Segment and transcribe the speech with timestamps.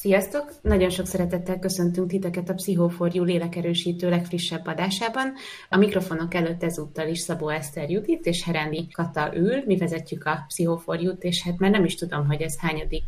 [0.00, 0.52] Sziasztok!
[0.62, 5.32] Nagyon sok szeretettel köszöntünk titeket a Pszichoforjú lélekerősítő legfrissebb adásában.
[5.68, 9.62] A mikrofonok előtt ezúttal is Szabó Eszter Judit és Herendi Kata ül.
[9.66, 13.04] Mi vezetjük a Pszichoforjút, és hát már nem is tudom, hogy ez hányadik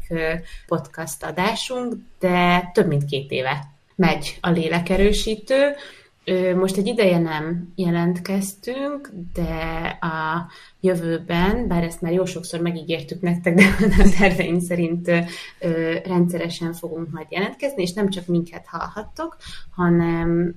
[0.67, 3.65] podcast adásunk, de több mint két éve
[3.95, 5.75] megy a lélekerősítő.
[6.57, 10.47] Most egy ideje nem jelentkeztünk, de a
[10.81, 13.65] jövőben, bár ezt már jó sokszor megígértük nektek, de
[13.99, 15.11] a terveink szerint
[16.05, 19.37] rendszeresen fogunk majd jelentkezni, és nem csak minket hallhattok,
[19.71, 20.55] hanem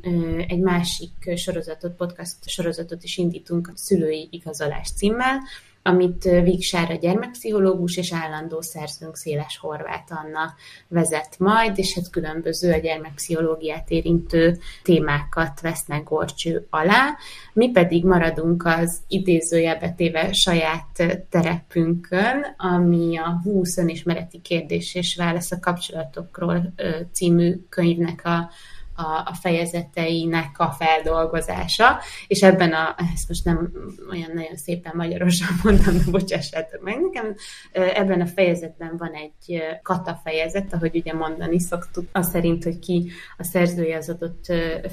[0.48, 5.40] egy másik sorozatot, podcast sorozatot is indítunk a szülői igazolás címmel,
[5.88, 10.54] amit Víg Sára gyermekpszichológus és állandó szerzőnk Széles Horváth Anna
[10.88, 17.18] vezet majd, és hát különböző a gyermekpszichológiát érintő témákat vesznek gorcső alá.
[17.54, 25.52] Mi pedig maradunk az idézőjelbe téve saját terepünkön, ami a 20 önismereti kérdés és válasz
[25.52, 26.74] a kapcsolatokról
[27.12, 28.50] című könyvnek a
[28.96, 33.72] a, a fejezeteinek a feldolgozása, és ebben a, ezt most nem
[34.12, 37.36] olyan nagyon szépen magyarosan mondtam, de bocsássátok meg nekem,
[37.72, 43.12] ebben a fejezetben van egy kata fejezet, ahogy ugye mondani szoktuk, az szerint, hogy ki
[43.38, 44.46] a szerzője az adott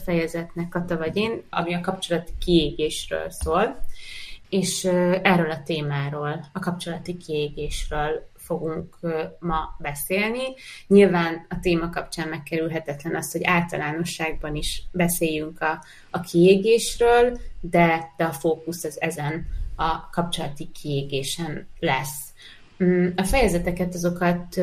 [0.05, 3.85] fejezetnek, kata vagy én, ami a kapcsolati kiégésről szól,
[4.49, 4.85] és
[5.23, 8.97] erről a témáról, a kapcsolati kiégésről fogunk
[9.39, 10.43] ma beszélni.
[10.87, 18.25] Nyilván a téma kapcsán megkerülhetetlen az, hogy általánosságban is beszéljünk a, a kiégésről, de, de
[18.25, 22.33] a fókusz az ezen a kapcsolati kiégésen lesz.
[22.85, 24.57] Mm, a fejezeteket azokat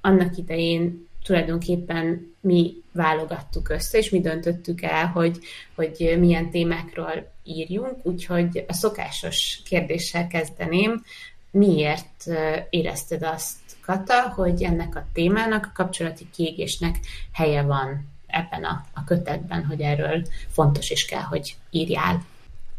[0.00, 5.38] annak idején tulajdonképpen mi válogattuk össze, és mi döntöttük el, hogy,
[5.74, 11.02] hogy milyen témákról írjunk, úgyhogy a szokásos kérdéssel kezdeném,
[11.50, 12.26] miért
[12.70, 16.98] érezted azt, Kata, hogy ennek a témának, a kapcsolati kiégésnek
[17.32, 22.24] helye van ebben a, a kötetben, hogy erről fontos is kell, hogy írjál.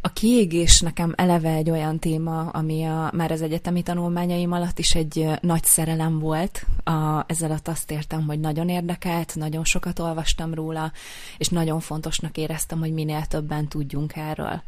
[0.03, 4.95] A kiégés nekem eleve egy olyan téma, ami a, már az egyetemi tanulmányaim alatt is
[4.95, 6.65] egy nagy szerelem volt.
[6.83, 10.91] A, ezzel alatt azt értem, hogy nagyon érdekelt, nagyon sokat olvastam róla,
[11.37, 14.61] és nagyon fontosnak éreztem, hogy minél többen tudjunk erről.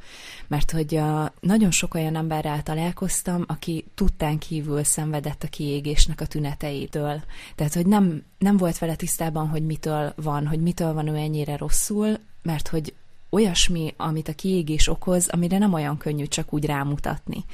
[0.48, 6.26] Mert hogy a, nagyon sok olyan emberrel találkoztam, aki tudtán kívül szenvedett a kiégésnek a
[6.26, 7.24] tüneteitől.
[7.56, 11.58] Tehát, hogy nem, nem volt vele tisztában, hogy mitől van, hogy mitől van ő ennyire
[11.58, 12.94] rosszul, mert hogy
[13.34, 17.46] olyasmi, amit a kiégés okoz, amire nem olyan könnyű csak úgy rámutatni.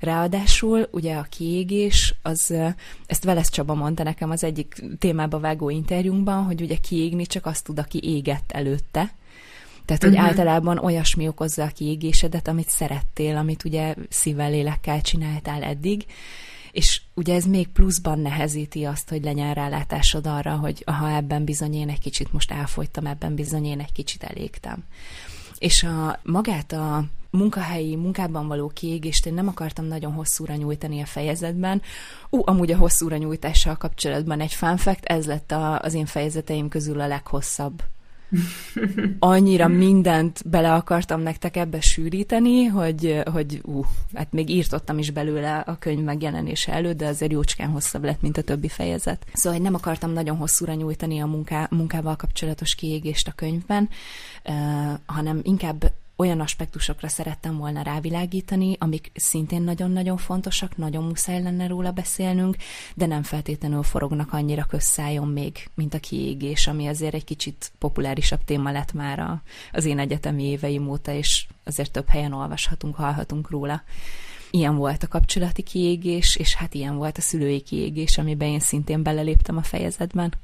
[0.00, 2.54] Ráadásul ugye a kiégés, az,
[3.06, 7.64] ezt Velesz Csaba mondta nekem az egyik témába vágó interjúnkban, hogy ugye kiégni csak azt
[7.64, 9.14] tud, aki égett előtte,
[9.84, 10.26] tehát, hogy uh-huh.
[10.26, 16.04] általában olyasmi okozza a kiégésedet, amit szerettél, amit ugye szívvel, lélekkel csináltál eddig,
[16.72, 21.74] és ugye ez még pluszban nehezíti azt, hogy legyen rálátásod arra, hogy ha ebben bizony
[21.74, 24.84] én egy kicsit most elfogytam, ebben bizony én egy kicsit elégtem.
[25.58, 31.06] És a magát a munkahelyi munkában való kiégést én nem akartam nagyon hosszúra nyújtani a
[31.06, 31.82] fejezetben.
[32.30, 36.68] Ú, amúgy a hosszúra nyújtással kapcsolatban egy fun fact, ez lett a, az én fejezeteim
[36.68, 37.82] közül a leghosszabb
[39.18, 43.84] annyira mindent bele akartam nektek ebbe sűríteni, hogy, hogy ú,
[44.14, 48.36] hát még írtottam is belőle a könyv megjelenése előtt, de azért jócskán hosszabb lett, mint
[48.36, 49.26] a többi fejezet.
[49.32, 53.88] Szóval hogy nem akartam nagyon hosszúra nyújtani a munká, munkával kapcsolatos kiégést a könyvben,
[54.44, 54.54] uh,
[55.06, 61.90] hanem inkább olyan aspektusokra szerettem volna rávilágítani, amik szintén nagyon-nagyon fontosak, nagyon muszáj lenne róla
[61.90, 62.56] beszélnünk,
[62.94, 68.44] de nem feltétlenül forognak annyira közszájon még, mint a kiégés, ami azért egy kicsit populárisabb
[68.44, 69.42] téma lett már a,
[69.72, 73.82] az én egyetemi éveim óta, és azért több helyen olvashatunk, hallhatunk róla.
[74.50, 79.02] Ilyen volt a kapcsolati kiégés, és hát ilyen volt a szülői kiégés, amiben én szintén
[79.02, 80.34] beleléptem a fejezetben.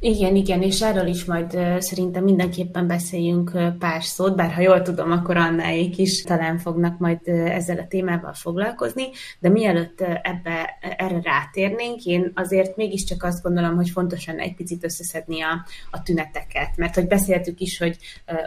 [0.00, 5.10] Igen, igen, és erről is majd szerintem mindenképpen beszéljünk pár szót, bár ha jól tudom,
[5.10, 9.04] akkor Annáik is talán fognak majd ezzel a témával foglalkozni,
[9.38, 15.42] de mielőtt ebbe, erre rátérnénk, én azért mégiscsak azt gondolom, hogy fontosan egy picit összeszedni
[15.42, 17.98] a, a tüneteket, mert hogy beszéltük is, hogy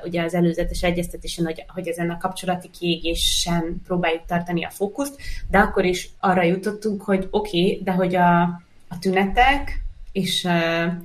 [0.04, 5.58] ugye az előzetes egyeztetésen, hogy, hogy ezen a kapcsolati kiégésen próbáljuk tartani a fókuszt, de
[5.58, 8.42] akkor is arra jutottunk, hogy oké, okay, de hogy a,
[8.88, 10.48] a tünetek, és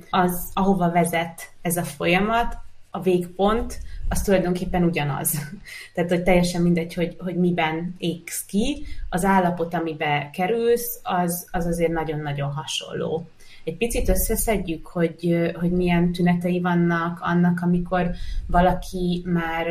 [0.09, 2.57] az, ahova vezet ez a folyamat,
[2.91, 5.31] a végpont, az tulajdonképpen ugyanaz.
[5.93, 11.65] Tehát, hogy teljesen mindegy, hogy, hogy miben égsz ki, az állapot, amibe kerülsz, az, az
[11.65, 13.27] azért nagyon-nagyon hasonló.
[13.63, 18.11] Egy picit összeszedjük, hogy, hogy milyen tünetei vannak annak, amikor
[18.45, 19.67] valaki már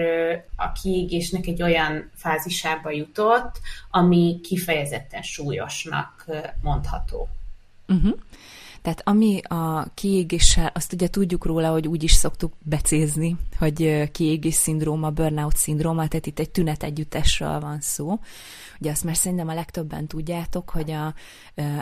[0.56, 3.60] a kiégésnek egy olyan fázisába jutott,
[3.90, 6.24] ami kifejezetten súlyosnak
[6.62, 7.28] mondható.
[7.88, 8.18] Uh-huh.
[8.86, 14.54] Tehát ami a kiégéssel, azt ugye tudjuk róla, hogy úgy is szoktuk becézni, hogy kiégés
[14.54, 18.18] szindróma, burnout szindróma, tehát itt egy tünet együttesről van szó.
[18.80, 21.14] Ugye azt már szerintem a legtöbben tudjátok, hogy a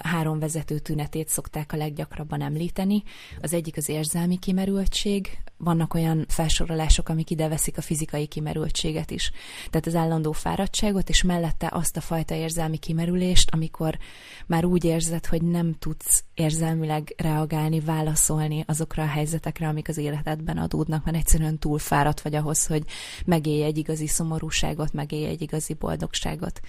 [0.02, 3.02] három vezető tünetét szokták a leggyakrabban említeni.
[3.42, 9.30] Az egyik az érzelmi kimerültség, vannak olyan felsorolások, amik ide veszik a fizikai kimerültséget is.
[9.70, 13.98] Tehát az állandó fáradtságot, és mellette azt a fajta érzelmi kimerülést, amikor
[14.46, 20.58] már úgy érzed, hogy nem tudsz érzelmileg reagálni, válaszolni azokra a helyzetekre, amik az életedben
[20.58, 22.82] adódnak, mert egyszerűen túl fáradt vagy ahhoz, hogy
[23.24, 26.60] megélj egy igazi szomorúságot, megélj egy igazi boldogságot.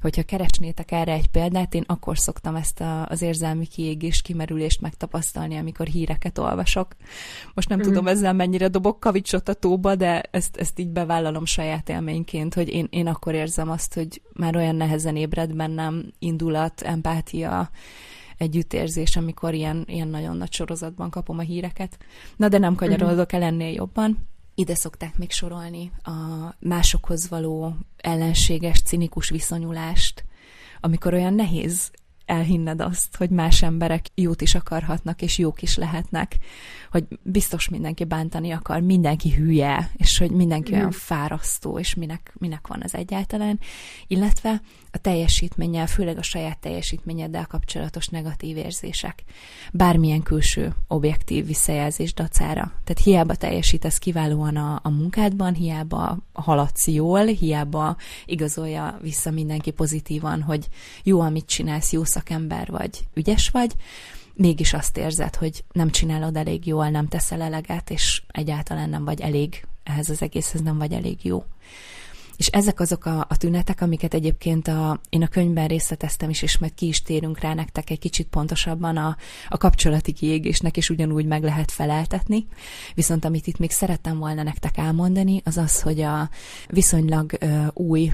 [0.00, 5.56] Hogyha keresnétek erre egy példát, én akkor szoktam ezt a, az érzelmi kiégés, kimerülést megtapasztalni,
[5.56, 6.96] amikor híreket olvasok.
[7.54, 7.82] Most nem mm.
[7.82, 12.68] tudom ezzel mennyire dobok kavicsot a tóba, de ezt, ezt így bevállalom saját élményként, hogy
[12.68, 17.70] én, én akkor érzem azt, hogy már olyan nehezen ébred bennem indulat, empátia,
[18.38, 21.98] együttérzés, amikor ilyen, ilyen nagyon nagy sorozatban kapom a híreket.
[22.36, 24.28] Na, de nem kanyarodok el ennél jobban.
[24.54, 26.10] Ide szokták még sorolni a
[26.58, 30.24] másokhoz való ellenséges, cinikus viszonyulást,
[30.80, 31.90] amikor olyan nehéz
[32.26, 36.36] elhinned azt, hogy más emberek jót is akarhatnak, és jók is lehetnek,
[36.90, 42.66] hogy biztos mindenki bántani akar, mindenki hülye, és hogy mindenki olyan fárasztó, és minek, minek
[42.66, 43.60] van az egyáltalán,
[44.06, 49.22] illetve a teljesítménnyel, főleg a saját teljesítményeddel kapcsolatos negatív érzések.
[49.72, 52.72] Bármilyen külső objektív visszajelzés dacára.
[52.84, 60.42] Tehát hiába teljesítesz kiválóan a, a munkádban, hiába haladsz jól, hiába igazolja vissza mindenki pozitívan,
[60.42, 60.68] hogy
[61.02, 63.74] jó, amit csinálsz, jó szakember vagy, ügyes vagy,
[64.34, 69.20] mégis azt érzed, hogy nem csinálod elég jól, nem teszel eleget, és egyáltalán nem vagy
[69.20, 71.44] elég, ehhez az egészhez nem vagy elég jó.
[72.36, 76.58] És ezek azok a, a tünetek, amiket egyébként a, én a könyvben részleteztem is, és
[76.58, 79.16] majd ki is térünk rá nektek egy kicsit pontosabban a,
[79.48, 82.46] a kapcsolati kiégésnek, és ugyanúgy meg lehet feleltetni.
[82.94, 86.30] Viszont amit itt még szerettem volna nektek elmondani, az az, hogy a
[86.68, 88.12] viszonylag ö, új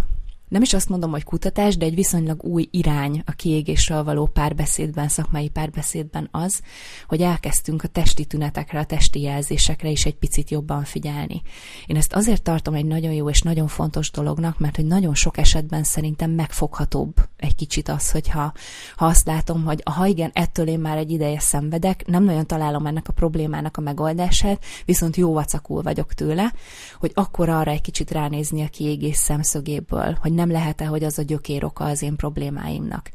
[0.52, 5.08] nem is azt mondom, hogy kutatás, de egy viszonylag új irány a kiégésről való párbeszédben,
[5.08, 6.62] szakmai párbeszédben az,
[7.06, 11.42] hogy elkezdtünk a testi tünetekre, a testi jelzésekre is egy picit jobban figyelni.
[11.86, 15.36] Én ezt azért tartom egy nagyon jó és nagyon fontos dolognak, mert hogy nagyon sok
[15.36, 18.52] esetben szerintem megfoghatóbb egy kicsit az, hogyha
[18.96, 22.86] ha azt látom, hogy ha igen, ettől én már egy ideje szenvedek, nem nagyon találom
[22.86, 26.52] ennek a problémának a megoldását, viszont jó vacakul vagyok tőle,
[26.98, 31.22] hogy akkor arra egy kicsit ránézni a kiégés szemszögéből, hogy nem lehet-e, hogy az a
[31.22, 33.10] gyökér oka az én problémáimnak.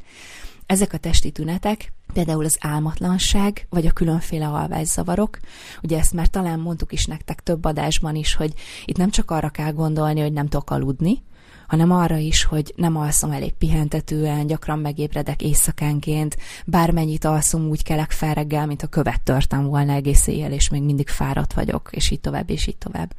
[0.66, 5.38] Ezek a testi tünetek, például az álmatlanság, vagy a különféle alvászavarok,
[5.82, 8.52] ugye ezt már talán mondtuk is nektek több adásban is, hogy
[8.84, 11.22] itt nem csak arra kell gondolni, hogy nem tudok aludni,
[11.68, 16.36] hanem arra is, hogy nem alszom elég pihentetően, gyakran megébredek éjszakánként,
[16.66, 20.82] bármennyit alszom, úgy kelek fel reggel, mint a követ törtem volna egész éjjel, és még
[20.82, 23.14] mindig fáradt vagyok, és így tovább, és így tovább.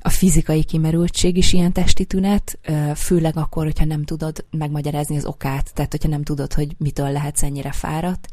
[0.00, 2.58] A fizikai kimerültség is ilyen testi tünet,
[2.94, 7.42] főleg akkor, hogyha nem tudod megmagyarázni az okát, tehát hogyha nem tudod, hogy mitől lehetsz
[7.42, 8.28] ennyire fáradt,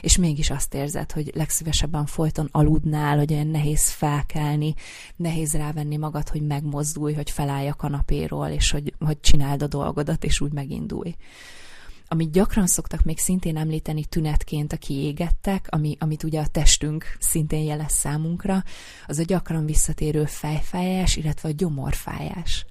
[0.00, 4.74] és mégis azt érzed, hogy legszívesebben folyton aludnál, hogy olyan nehéz felkelni,
[5.16, 10.24] nehéz rávenni magad, hogy megmozdulj, hogy felállj a kanapéról, és hogy, hogy csináld a dolgodat,
[10.24, 11.14] és úgy megindulj
[12.12, 17.64] amit gyakran szoktak még szintén említeni tünetként a kiégettek, ami, amit ugye a testünk szintén
[17.64, 18.62] jelez számunkra,
[19.06, 22.66] az a gyakran visszatérő fejfájás, illetve a gyomorfájás.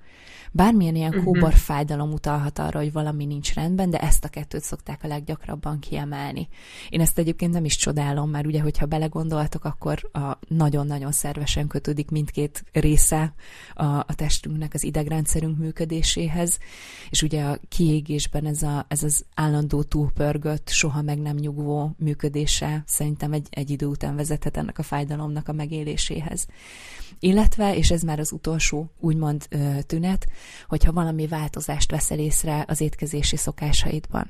[0.51, 1.23] Bármilyen ilyen uh-huh.
[1.23, 5.79] kóbor fájdalom utalhat arra, hogy valami nincs rendben, de ezt a kettőt szokták a leggyakrabban
[5.79, 6.47] kiemelni.
[6.89, 12.11] Én ezt egyébként nem is csodálom, mert ugye, hogyha belegondoltok, akkor a nagyon-nagyon szervesen kötődik
[12.11, 13.33] mindkét része
[13.73, 16.59] a, a testünknek, az idegrendszerünk működéséhez,
[17.09, 22.83] és ugye a kiégésben ez, a, ez az állandó túlpörgött, soha meg nem nyugvó működése
[22.85, 26.47] szerintem egy, egy idő után vezethet ennek a fájdalomnak a megéléséhez.
[27.19, 29.47] Illetve, és ez már az utolsó úgymond
[29.87, 30.27] tünet,
[30.67, 34.27] hogyha valami változást veszel észre az étkezési szokásaidban.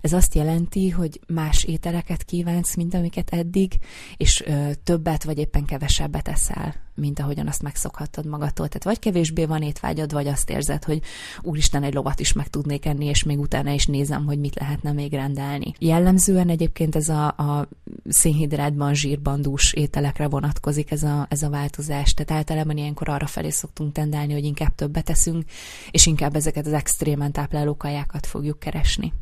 [0.00, 3.72] Ez azt jelenti, hogy más ételeket kívánsz, mint amiket eddig,
[4.16, 8.68] és ö, többet vagy éppen kevesebbet eszel, mint ahogyan azt megszokhattad magadtól.
[8.68, 11.00] Tehát vagy kevésbé van étvágyad, vagy azt érzed, hogy
[11.42, 14.92] úristen, egy lovat is meg tudnék enni, és még utána is nézem, hogy mit lehetne
[14.92, 15.72] még rendelni.
[15.78, 17.68] Jellemzően egyébként ez a, a
[18.08, 22.14] szénhidrátban, zsírban dús ételekre vonatkozik ez a, ez a változás.
[22.14, 25.44] Tehát általában ilyenkor arra felé szoktunk tendálni, hogy inkább többet eszünk,
[25.90, 29.12] és inkább ezeket az extrémen tápláló kajákat fogjuk keresni.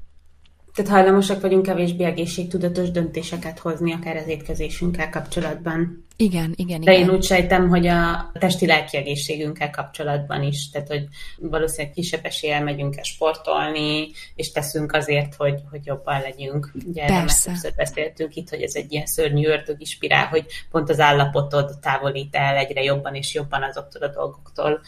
[0.76, 6.04] Tehát hajlamosak vagyunk kevésbé egészségtudatos döntéseket hozni, akár az étkezésünkkel kapcsolatban.
[6.16, 7.08] Igen, igen, De igen.
[7.08, 11.06] én úgy sejtem, hogy a testi-lelki egészségünkkel kapcsolatban is, tehát hogy
[11.38, 16.72] valószínűleg kisebb eséllyel megyünk el sportolni, és teszünk azért, hogy, hogy jobban legyünk.
[16.86, 20.90] Ugye erről már többször beszéltünk itt, hogy ez egy ilyen szörnyű ördögi spirál, hogy pont
[20.90, 24.80] az állapotod távolít el egyre jobban és jobban azoktól a dolgoktól,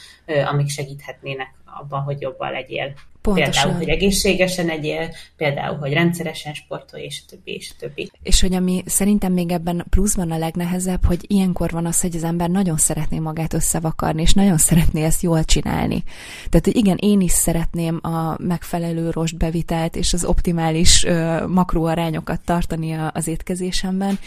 [0.50, 2.94] amik segíthetnének abban, hogy jobban legyél.
[3.22, 3.52] Pontosan.
[3.52, 8.10] Például, hogy egészségesen egyél, például, hogy rendszeresen sportolj, és a többi, és a többi.
[8.22, 12.24] És hogy ami szerintem még ebben pluszban a legnehezebb, hogy ilyenkor van az, hogy az
[12.24, 16.02] ember nagyon szeretné magát összevakarni, és nagyon szeretné ezt jól csinálni.
[16.48, 22.92] Tehát, hogy igen, én is szeretném a megfelelő rostbevitelt és az optimális uh, makroarányokat tartani
[22.92, 24.18] a, az étkezésemben,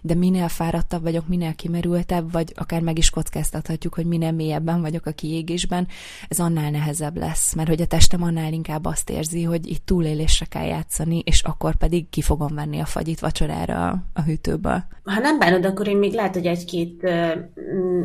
[0.00, 5.06] de minél fáradtabb vagyok, minél kimerültebb, vagy akár meg is kockáztathatjuk, hogy minél mélyebben vagyok
[5.06, 5.88] a kiégésben,
[6.28, 10.46] ez annál nehezebb lesz, mert hogy a testem annál inkább azt érzi, hogy itt túlélésre
[10.46, 14.84] kell játszani, és akkor pedig ki fogom venni a fagyit vacsorára a, a hűtőből.
[15.04, 17.32] Ha nem bánod, akkor én még lehet, hogy egy-két uh,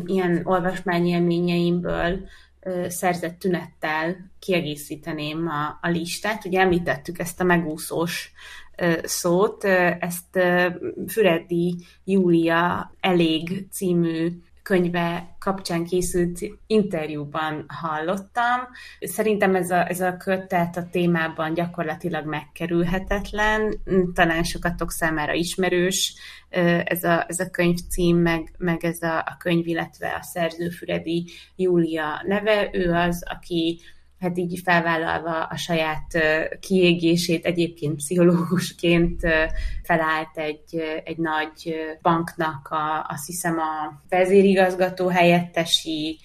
[0.04, 6.44] ilyen olvasmányélményeimből uh, szerzett tünettel kiegészíteném a, a listát.
[6.44, 8.32] Ugye említettük ezt a megúszós
[9.02, 9.64] szót.
[9.64, 10.38] Ezt
[11.06, 14.32] Füredi Júlia Elég című
[14.64, 18.60] könyve kapcsán készült interjúban hallottam.
[19.00, 23.80] Szerintem ez a, ez a kötet a témában gyakorlatilag megkerülhetetlen,
[24.14, 26.14] talán sokatok számára ismerős
[26.84, 31.30] ez a, ez a könyvcím, meg, meg ez a, a könyv, illetve a szerző Füredi
[31.56, 32.68] Júlia neve.
[32.72, 33.80] Ő az, aki
[34.24, 36.18] hát így felvállalva a saját
[36.60, 39.20] kiégését, egyébként pszichológusként
[39.82, 46.18] felállt egy, egy nagy banknak, a, azt hiszem a vezérigazgató helyettesi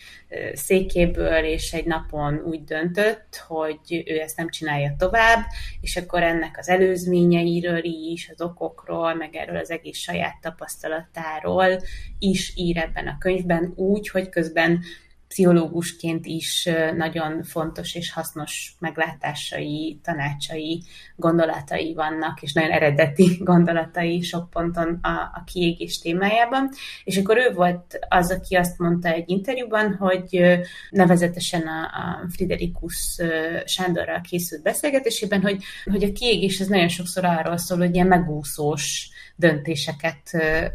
[0.53, 5.45] székéből, és egy napon úgy döntött, hogy ő ezt nem csinálja tovább,
[5.81, 11.79] és akkor ennek az előzményeiről is, az okokról, meg erről az egész saját tapasztalatáról
[12.19, 14.81] is ír ebben a könyvben úgy, hogy közben
[15.29, 20.83] pszichológusként is nagyon fontos és hasznos meglátásai, tanácsai,
[21.15, 26.69] gondolatai vannak, és nagyon eredeti gondolatai sok ponton a, a kiégés témájában.
[27.03, 30.59] És akkor ő volt az, aki azt mondta egy interjúban, hogy
[30.89, 33.21] nevezetesen a, a Friderikus
[33.65, 39.09] Sándorral készült beszélgetésében, hogy, hogy a kiégés az nagyon sokszor arról szól, hogy ilyen megúszós
[39.39, 40.31] döntéseket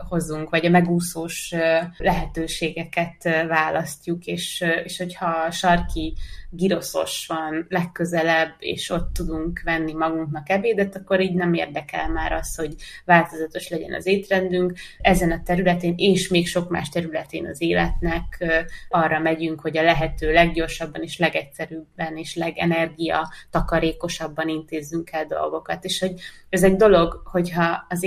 [0.09, 1.55] hozunk, vagy a megúszós
[1.97, 6.15] lehetőségeket választjuk, és, és hogyha sarki
[6.57, 12.57] giroszos van legközelebb, és ott tudunk venni magunknak ebédet, akkor így nem érdekel már az,
[12.57, 14.79] hogy változatos legyen az étrendünk.
[14.99, 18.45] Ezen a területén, és még sok más területén az életnek
[18.89, 25.85] arra megyünk, hogy a lehető leggyorsabban és legegyszerűbben és legenergia takarékosabban intézzünk el dolgokat.
[25.85, 26.15] És hogy
[26.49, 28.03] ez egy dolog, hogyha az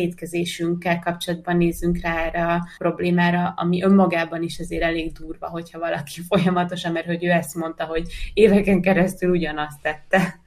[0.47, 6.21] étkezésünkkel kapcsolatban nézzünk rá erre a problémára, ami önmagában is azért elég durva, hogyha valaki
[6.29, 10.39] folyamatosan, mert hogy ő ezt mondta, hogy éveken keresztül ugyanazt tette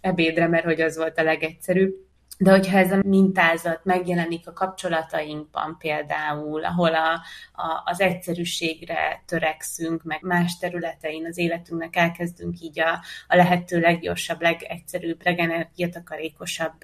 [0.00, 2.05] ebédre, mert hogy az volt a legegyszerűbb.
[2.38, 7.12] De hogyha ez a mintázat megjelenik a kapcsolatainkban például, ahol a,
[7.52, 14.40] a, az egyszerűségre törekszünk, meg más területein az életünknek elkezdünk így a, a lehető leggyorsabb,
[14.40, 16.80] legegyszerűbb, legenergiatakarékosabb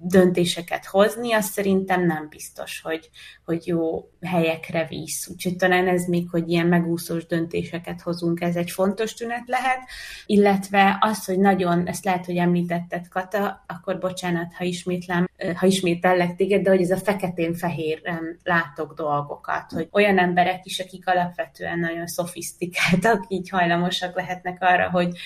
[0.00, 3.10] döntéseket hozni, az szerintem nem biztos, hogy,
[3.44, 5.28] hogy jó helyekre visz.
[5.28, 9.78] Úgyhogy talán ez még, hogy ilyen megúszós döntéseket hozunk, ez egy fontos tünet lehet,
[10.26, 16.36] illetve az, hogy nagyon, ezt lehet, hogy említetted, Kata, akkor bocsánat, ha ismétlem, ha ismétellek
[16.36, 22.06] téged, de hogy ez a feketén-fehéren látok dolgokat, hogy olyan emberek is, akik alapvetően nagyon
[22.06, 25.16] szofisztikáltak, így hajlamosak lehetnek arra, hogy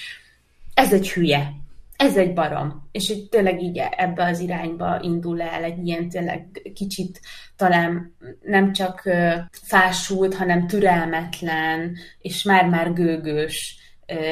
[0.74, 1.52] ez egy hülye,
[1.96, 6.70] ez egy barom, és hogy tényleg így ebbe az irányba indul el egy ilyen tényleg
[6.74, 7.20] kicsit
[7.56, 9.02] talán nem csak
[9.50, 13.85] fásult, hanem türelmetlen, és már-már gőgős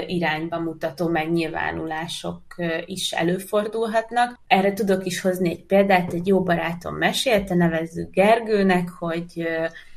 [0.07, 2.43] irányba mutató megnyilvánulások
[2.85, 4.40] is előfordulhatnak.
[4.47, 9.49] Erre tudok is hozni egy példát, egy jó barátom mesélte, nevezzük Gergőnek, hogy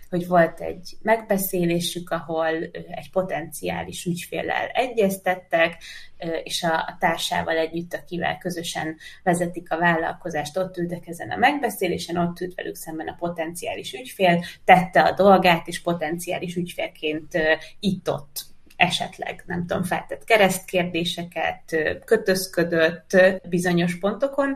[0.10, 5.84] hogy volt egy megbeszélésük, ahol egy potenciális ügyféllel egyeztettek,
[6.44, 12.40] és a társával együtt, akivel közösen vezetik a vállalkozást, ott ültek ezen a megbeszélésen, ott
[12.40, 17.38] ült velük szemben a potenciális ügyfél, tette a dolgát, és potenciális ügyfélként
[17.80, 18.46] itt-ott
[18.78, 23.18] esetleg, nem tudom, feltett keresztkérdéseket, kötözködött
[23.50, 24.56] bizonyos pontokon,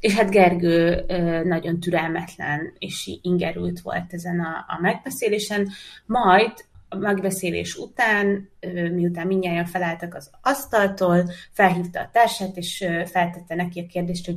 [0.00, 1.04] és hát Gergő
[1.44, 5.68] nagyon türelmetlen és ingerült volt ezen a, a megbeszélésen,
[6.06, 6.52] majd
[6.88, 8.50] a megbeszélés után,
[8.92, 14.36] miután mindjárt felálltak az asztaltól, felhívta a társát, és feltette neki a kérdést, hogy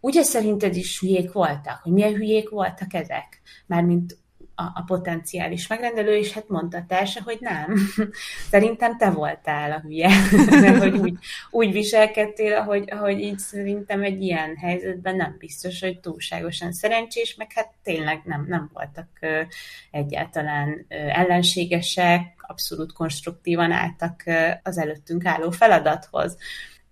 [0.00, 3.40] ugye szerinted is hülyék voltak, hogy milyen hülyék voltak ezek?
[3.66, 4.18] Mármint
[4.60, 7.74] a, a potenciális megrendelő, és hát mondta társa, hogy nem.
[8.50, 10.10] Szerintem te voltál a hülye,
[10.60, 11.14] mert hogy úgy,
[11.50, 17.52] úgy viselkedtél, ahogy, ahogy így szerintem egy ilyen helyzetben nem biztos, hogy túlságosan szerencsés, meg
[17.54, 19.08] hát tényleg nem, nem voltak
[19.90, 24.22] egyáltalán ellenségesek, abszolút konstruktívan álltak
[24.62, 26.36] az előttünk álló feladathoz.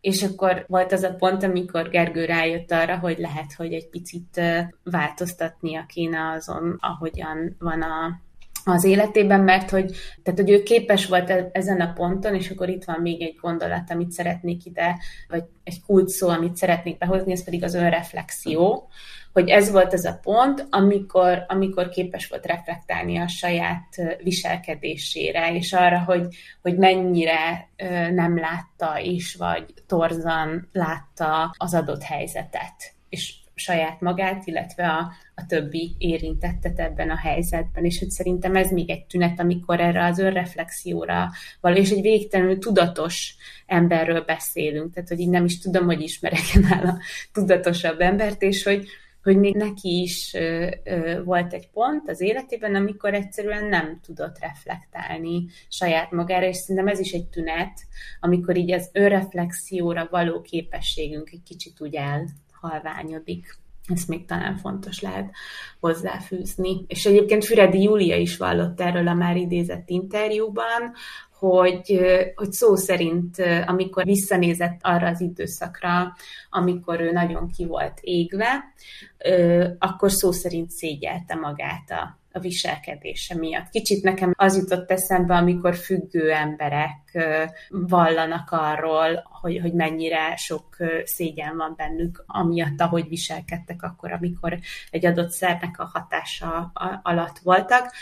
[0.00, 4.40] És akkor volt az a pont, amikor Gergő rájött arra, hogy lehet, hogy egy picit
[4.85, 8.21] változtatnia kéne azon, ahogyan van a,
[8.65, 12.69] az életében, mert hogy, tehát, hogy ő képes volt e-, ezen a ponton, és akkor
[12.69, 14.97] itt van még egy gondolat, amit szeretnék ide,
[15.29, 18.88] vagy egy kult szó, amit szeretnék behozni, ez pedig az önreflexió,
[19.33, 25.73] hogy ez volt az a pont, amikor, amikor képes volt reflektálni a saját viselkedésére, és
[25.73, 26.27] arra, hogy,
[26.62, 27.69] hogy mennyire
[28.11, 35.47] nem látta is, vagy torzan látta az adott helyzetet, és saját magát, illetve a, a
[35.47, 40.18] többi érintettet ebben a helyzetben, és hogy szerintem ez még egy tünet, amikor erre az
[40.18, 41.30] önreflexióra
[41.61, 46.40] való, és egy végtelenül tudatos emberről beszélünk, tehát hogy így nem is tudom, hogy ismerek
[46.71, 46.99] a
[47.33, 48.87] tudatosabb embert, és hogy,
[49.23, 54.38] hogy még neki is ö, ö, volt egy pont az életében, amikor egyszerűen nem tudott
[54.38, 57.80] reflektálni saját magára, és szerintem ez is egy tünet,
[58.21, 63.59] amikor így az önreflexióra való képességünk egy kicsit úgy elhalványodik.
[63.95, 65.30] Ez még talán fontos lehet
[65.80, 66.85] hozzáfűzni.
[66.87, 70.92] És egyébként Füredi Júlia is vallott erről a már idézett interjúban,
[71.38, 72.00] hogy,
[72.35, 76.16] hogy szó szerint, amikor visszanézett arra az időszakra,
[76.50, 78.64] amikor ő nagyon ki volt égve,
[79.78, 83.70] akkor szó szerint szégyelte magát a, a viselkedése miatt.
[83.70, 87.18] Kicsit nekem az jutott eszembe, amikor függő emberek
[87.68, 94.58] vallanak arról, hogy, hogy mennyire sok szégyen van bennük, amiatt, ahogy viselkedtek akkor, amikor
[94.90, 97.92] egy adott szernek a hatása alatt voltak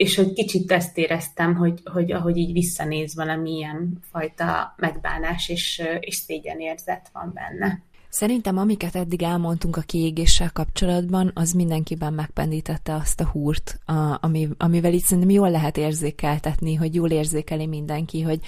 [0.00, 5.82] és hogy kicsit ezt éreztem, hogy, hogy ahogy így visszanéz valami ilyen fajta megbánás és,
[6.00, 7.82] és szégyenérzet van benne.
[8.10, 14.48] Szerintem amiket eddig elmondtunk a kiégéssel kapcsolatban, az mindenkiben megpendítette azt a húrt, a, ami,
[14.56, 18.40] amivel itt szerintem jól lehet érzékeltetni, hogy jól érzékeli mindenki, hogy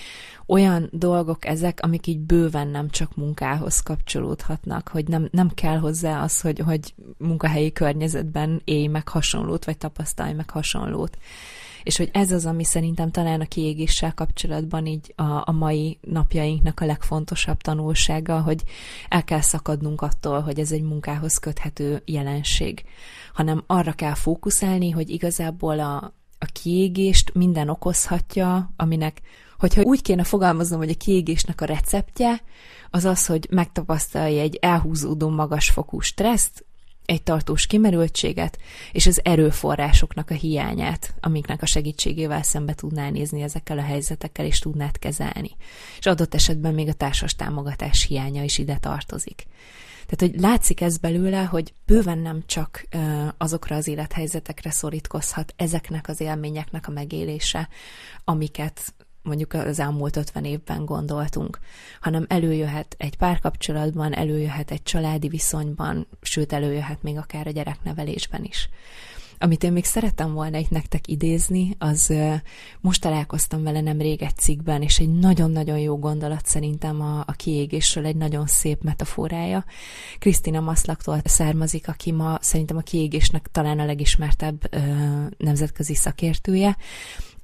[0.46, 6.22] olyan dolgok ezek, amik így bőven nem csak munkához kapcsolódhatnak, hogy nem, nem kell hozzá
[6.22, 11.16] az, hogy, hogy munkahelyi környezetben élj meg hasonlót, vagy tapasztalj meg hasonlót
[11.82, 16.80] és hogy ez az, ami szerintem talán a kiégéssel kapcsolatban így a, a mai napjainknak
[16.80, 18.62] a legfontosabb tanulsága, hogy
[19.08, 22.84] el kell szakadnunk attól, hogy ez egy munkához köthető jelenség,
[23.32, 29.20] hanem arra kell fókuszálni, hogy igazából a, a kiégést minden okozhatja, aminek,
[29.58, 32.42] hogyha úgy kéne fogalmaznom, hogy a kiégésnek a receptje,
[32.90, 36.64] az az, hogy megtapasztalja egy elhúzódó magasfokú stresszt,
[37.12, 38.58] egy tartós kimerültséget,
[38.92, 44.58] és az erőforrásoknak a hiányát, amiknek a segítségével szembe tudnál nézni ezekkel a helyzetekkel, és
[44.58, 45.50] tudnád kezelni.
[45.98, 49.46] És adott esetben még a társas támogatás hiánya is ide tartozik.
[50.06, 52.88] Tehát, hogy látszik ez belőle, hogy bőven nem csak
[53.38, 57.68] azokra az élethelyzetekre szorítkozhat ezeknek az élményeknek a megélése,
[58.24, 61.58] amiket mondjuk az elmúlt 50 évben gondoltunk,
[62.00, 68.68] hanem előjöhet egy párkapcsolatban, előjöhet egy családi viszonyban, sőt előjöhet még akár a gyereknevelésben is.
[69.42, 72.14] Amit én még szerettem volna itt nektek idézni, az
[72.80, 78.06] most találkoztam vele nemrég egy cikkben, és egy nagyon-nagyon jó gondolat szerintem a, a kiégésről,
[78.06, 79.64] egy nagyon szép metaforája.
[80.18, 84.78] Krisztina Maszlaktól származik, aki ma szerintem a kiégésnek talán a legismertebb ö,
[85.36, 86.76] nemzetközi szakértője,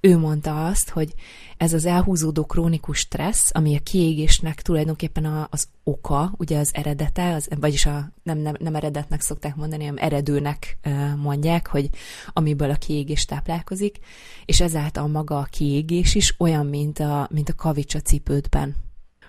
[0.01, 1.15] ő mondta azt, hogy
[1.57, 7.35] ez az elhúzódó krónikus stressz, ami a kiégésnek tulajdonképpen a, az oka, ugye az eredete,
[7.35, 10.79] az, vagyis a, nem, nem, nem eredetnek szokták mondani, hanem eredőnek
[11.17, 11.91] mondják, hogy
[12.33, 13.99] amiből a kiégés táplálkozik,
[14.45, 18.77] és ezáltal maga a kiégés is olyan, mint a, mint a kavics a cipődben.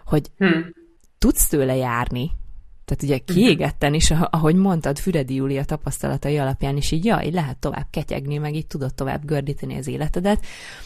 [0.06, 0.74] Hogy hmm.
[1.18, 2.32] tudsz tőle járni,
[2.90, 3.34] tehát ugye mhm.
[3.34, 8.56] kiégetten is, ahogy mondtad, Füredi Júlia tapasztalatai alapján is így, jaj, lehet tovább ketyegni, meg
[8.56, 10.46] így tudod tovább gördíteni az életedet,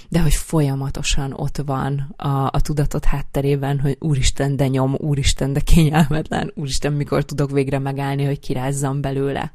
[0.10, 5.60] de hogy folyamatosan ott van a, a tudatot hátterében, hogy úristen, de nyom, úristen, de
[5.60, 9.52] kényelmetlen, úristen, mikor tudok végre megállni, hogy kirázzam belőle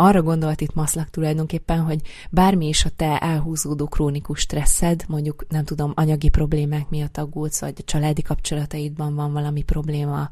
[0.00, 5.64] arra gondolt itt Maszlak tulajdonképpen, hogy bármi is a te elhúzódó krónikus stresszed, mondjuk nem
[5.64, 10.30] tudom, anyagi problémák miatt aggódsz, vagy a családi kapcsolataidban van valami probléma,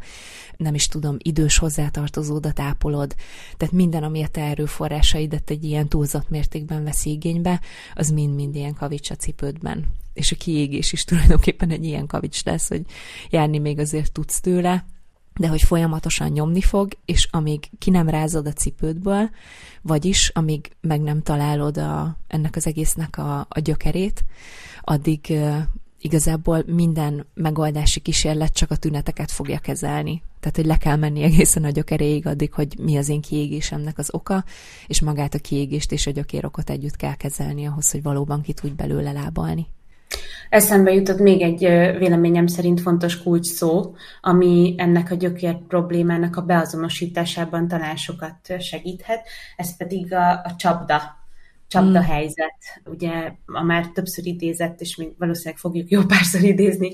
[0.57, 3.15] nem is tudom, idős hozzátartozódat ápolod,
[3.57, 7.61] tehát minden, ami a te erőforrásaidat egy ilyen túlzott mértékben vesz igénybe,
[7.95, 9.87] az mind-mind ilyen kavics a cipődben.
[10.13, 12.83] És a kiégés is tulajdonképpen egy ilyen kavics lesz, hogy
[13.31, 14.85] járni még azért tudsz tőle,
[15.38, 19.31] de hogy folyamatosan nyomni fog, és amíg ki nem rázod a cipődből,
[19.83, 24.24] vagyis amíg meg nem találod a, ennek az egésznek a, a gyökerét,
[24.81, 25.57] addig uh,
[26.01, 30.22] igazából minden megoldási kísérlet csak a tüneteket fogja kezelni.
[30.40, 34.14] Tehát, hogy le kell menni egészen a gyökeréig addig, hogy mi az én kiégésemnek az
[34.14, 34.44] oka,
[34.87, 38.74] és magát a kiégést és a gyökérokot együtt kell kezelni ahhoz, hogy valóban ki tudj
[38.74, 39.66] belőle lábalni.
[40.49, 41.61] Eszembe jutott még egy
[41.99, 49.29] véleményem szerint fontos kulcs szó, ami ennek a gyökér problémának a beazonosításában talán sokat segíthet,
[49.57, 51.16] ez pedig a, a csapda
[51.68, 52.09] csapda hmm.
[52.09, 56.92] helyzet, ugye a már többször idézett, és még valószínűleg fogjuk jó párszor idézni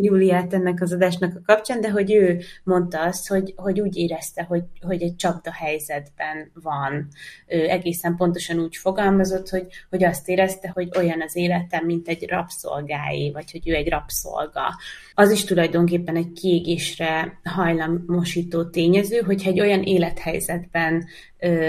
[0.00, 4.42] Júliát ennek az adásnak a kapcsán, de hogy ő mondta azt, hogy, hogy úgy érezte,
[4.42, 7.08] hogy, hogy egy csapda helyzetben van.
[7.46, 12.28] Ő egészen pontosan úgy fogalmazott, hogy, hogy azt érezte, hogy olyan az életem, mint egy
[12.28, 14.76] rabszolgáé, vagy hogy ő egy rabszolga.
[15.14, 21.04] Az is tulajdonképpen egy kiégésre hajlamosító tényező, hogyha egy olyan élethelyzetben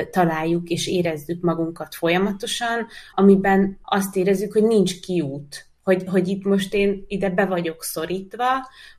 [0.09, 6.74] találjuk és érezzük magunkat folyamatosan, amiben azt érezzük, hogy nincs kiút hogy, hogy itt most
[6.74, 8.48] én ide be vagyok szorítva,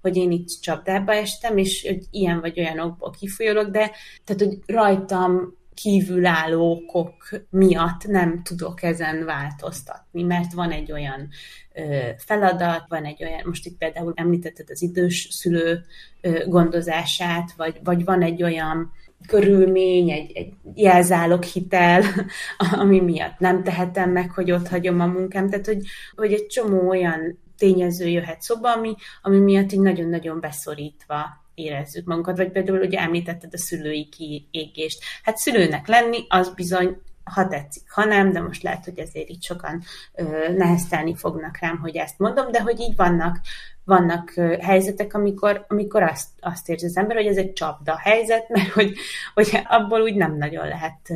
[0.00, 3.90] hogy én itt csapdába estem, és hogy ilyen vagy olyan okból kifolyolok, de
[4.24, 11.28] tehát, hogy rajtam kívülálló okok miatt nem tudok ezen változtatni, mert van egy olyan
[11.72, 15.84] ö, feladat, van egy olyan, most itt például említetted az idős szülő
[16.20, 18.92] ö, gondozását, vagy, vagy van egy olyan
[19.26, 22.02] körülmény, egy, egy jelzálog hitel,
[22.80, 25.50] ami miatt nem tehetem meg, hogy ott hagyom a munkám.
[25.50, 25.82] Tehát, hogy,
[26.16, 32.36] hogy egy csomó olyan tényező jöhet szoba, ami, ami miatt így nagyon-nagyon beszorítva érezzük magunkat,
[32.36, 35.02] vagy például ugye említetted a szülői kiégést.
[35.22, 39.42] Hát szülőnek lenni, az bizony ha tetszik, ha nem, de most lehet, hogy ezért itt
[39.42, 39.82] sokan
[40.14, 43.40] ö, neheztelni fognak rám, hogy ezt mondom, de hogy így vannak,
[43.84, 48.68] vannak helyzetek, amikor, amikor azt, azt érzi az ember, hogy ez egy csapda helyzet, mert
[48.68, 48.94] hogy,
[49.34, 51.08] hogy abból úgy nem nagyon lehet,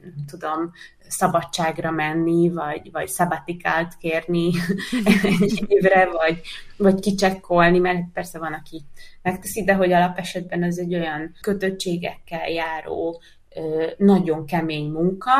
[0.00, 0.72] nem tudom,
[1.08, 4.50] szabadságra menni, vagy, vagy szabatikált kérni
[5.40, 6.40] egy évre, vagy,
[6.76, 8.82] vagy kicsekkolni, mert persze van, aki
[9.22, 13.20] megteszi, de hogy alapesetben ez egy olyan kötöttségekkel járó
[13.96, 15.32] nagyon kemény munka,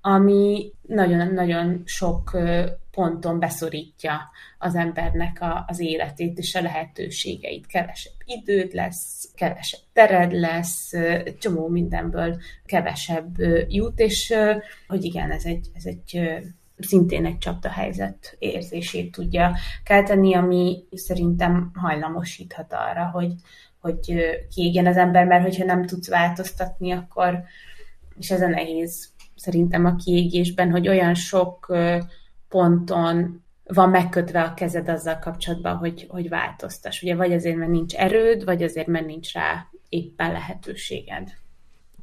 [0.00, 2.36] ami nagyon-nagyon sok
[2.90, 7.66] ponton beszorítja az embernek a, az életét és a lehetőségeit.
[7.66, 10.92] Kevesebb időd lesz, kevesebb tered lesz,
[11.38, 13.36] csomó mindenből kevesebb
[13.68, 14.34] jut, és
[14.88, 16.20] hogy igen, ez egy, ez egy
[16.78, 23.32] szintén egy csapda helyzet érzését tudja kelteni, ami szerintem hajlamosíthat arra, hogy,
[23.80, 23.98] hogy
[24.54, 27.42] kiégjen az ember, mert hogyha nem tudsz változtatni, akkor,
[28.18, 31.72] és ez a nehéz szerintem a kiégésben, hogy olyan sok
[32.48, 37.02] ponton van megkötve a kezed azzal kapcsolatban, hogy, hogy változtass.
[37.02, 41.32] Ugye vagy azért, mert nincs erőd, vagy azért, mert nincs rá éppen lehetőséged.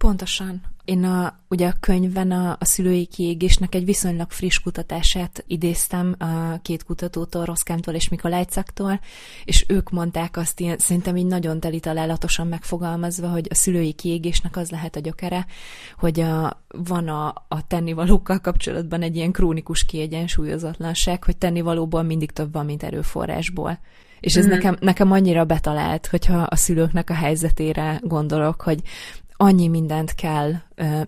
[0.06, 0.62] Pontosan.
[0.84, 6.60] Én a, ugye a könyvben a, a szülői kiégésnek egy viszonylag friss kutatását idéztem a
[6.62, 9.00] két kutatótól, Roszkámtól és Mikolajcaktól,
[9.46, 14.58] és ők mondták azt ilyen, szerintem így nagyon teli találatosan megfogalmazva, hogy a szülői kiégésnek
[14.58, 15.46] az lehet a gyökere,
[15.98, 22.54] hogy a, van a, a tennivalókkal kapcsolatban egy ilyen krónikus kiegyensúlyozatlanság, hogy tennivalóból mindig több
[22.54, 23.80] van, mint erőforrásból.
[24.20, 24.54] És ez mm-hmm.
[24.54, 28.82] nekem, nekem annyira betalált, hogyha a szülőknek a helyzetére gondolok, hogy
[29.38, 30.54] annyi mindent kell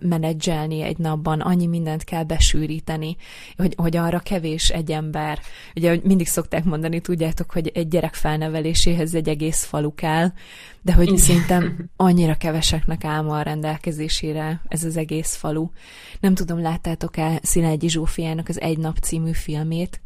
[0.00, 3.16] menedzselni egy napban, annyi mindent kell besűríteni,
[3.56, 5.38] hogy, hogy arra kevés egy ember.
[5.76, 10.28] Ugye, hogy mindig szokták mondani, tudjátok, hogy egy gyerek felneveléséhez egy egész falu kell,
[10.82, 11.18] de hogy Igen.
[11.18, 15.68] szerintem annyira keveseknek áll a rendelkezésére ez az egész falu.
[16.20, 20.00] Nem tudom, láttátok-e Szilágyi Zsófiának az Egy nap című filmét?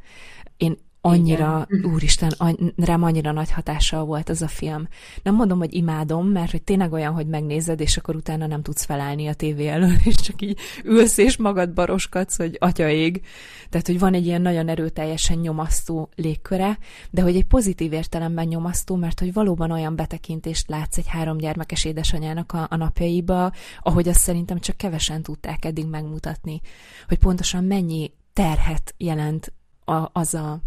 [0.56, 1.92] Én annyira, Igen.
[1.92, 4.88] úristen, any, rám annyira nagy hatással volt ez a film.
[5.22, 8.84] Nem mondom, hogy imádom, mert hogy tényleg olyan, hogy megnézed, és akkor utána nem tudsz
[8.84, 13.22] felállni a tévé elől, és csak így ülsz és magad baroskatsz, hogy atya ég.
[13.68, 16.78] Tehát, hogy van egy ilyen nagyon erőteljesen nyomasztó légköre,
[17.10, 21.84] de hogy egy pozitív értelemben nyomasztó, mert hogy valóban olyan betekintést látsz egy három gyermekes
[21.84, 26.60] édesanyának a, a napjaiba, ahogy azt szerintem csak kevesen tudták eddig megmutatni,
[27.08, 29.52] hogy pontosan mennyi terhet jelent
[29.84, 30.60] a, az a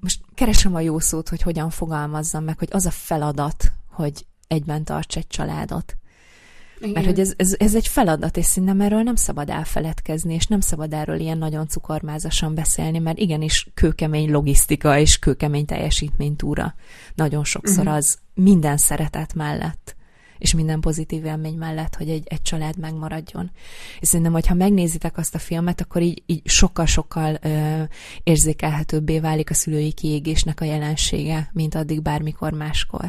[0.00, 4.84] most keresem a jó szót, hogy hogyan fogalmazzam meg, hogy az a feladat, hogy egyben
[4.84, 5.96] tarts egy családot.
[6.78, 6.92] Igen.
[6.92, 10.60] Mert hogy ez, ez, ez egy feladat, és szerintem erről nem szabad elfeledkezni, és nem
[10.60, 16.74] szabad erről ilyen nagyon cukormázasan beszélni, mert igenis kőkemény logisztika és kőkemény teljesítménytúra.
[17.14, 17.94] Nagyon sokszor uh-huh.
[17.94, 19.91] az minden szeretet mellett
[20.42, 23.50] és minden pozitív élmény mellett, hogy egy, egy család megmaradjon.
[24.00, 27.82] És szerintem, hogyha megnézitek azt a filmet, akkor így, így sokkal-sokkal ö,
[28.22, 33.04] érzékelhetőbbé válik a szülői kiégésnek a jelensége, mint addig bármikor máskor.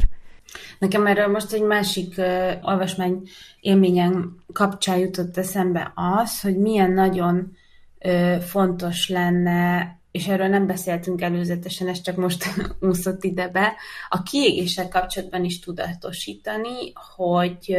[0.78, 3.22] Nekem erről most egy másik uh, olvasmány
[3.60, 7.56] élményen kapcsán jutott eszembe az, hogy milyen nagyon
[8.04, 12.44] uh, fontos lenne és erről nem beszéltünk előzetesen, ez csak most
[12.90, 13.72] úszott ide be,
[14.08, 17.76] a kiégéssel kapcsolatban is tudatosítani, hogy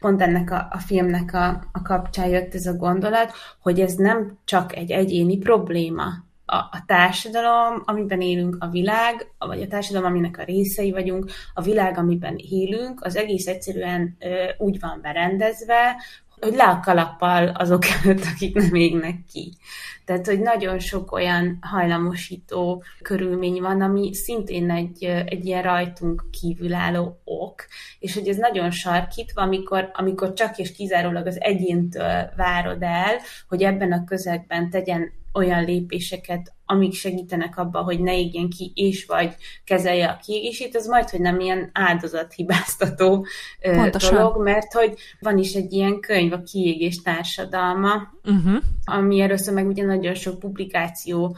[0.00, 4.38] pont ennek a, a filmnek a, a kapcsán jött ez a gondolat, hogy ez nem
[4.44, 6.04] csak egy egyéni probléma,
[6.44, 11.62] a, a társadalom, amiben élünk, a világ, vagy a társadalom, aminek a részei vagyunk, a
[11.62, 15.96] világ, amiben élünk, az egész egyszerűen ö, úgy van berendezve,
[16.40, 19.56] hogy le a kalappal azok előtt, akik nem égnek ki.
[20.04, 27.20] Tehát, hogy nagyon sok olyan hajlamosító körülmény van, ami szintén egy, egy ilyen rajtunk kívülálló
[27.24, 27.66] ok,
[27.98, 33.16] és hogy ez nagyon sarkítva, amikor, amikor csak és kizárólag az egyéntől várod el,
[33.48, 39.04] hogy ebben a közegben tegyen olyan lépéseket, amik segítenek abban, hogy ne égjen ki, és
[39.06, 43.26] vagy kezelje a kiégését, az majd, hogy nem ilyen áldozathibáztató
[43.60, 44.14] Pontosan.
[44.14, 48.62] dolog, mert hogy van is egy ilyen könyv, a kiégés társadalma, uh-huh.
[48.84, 51.36] ami először meg ugye nagyon sok publikáció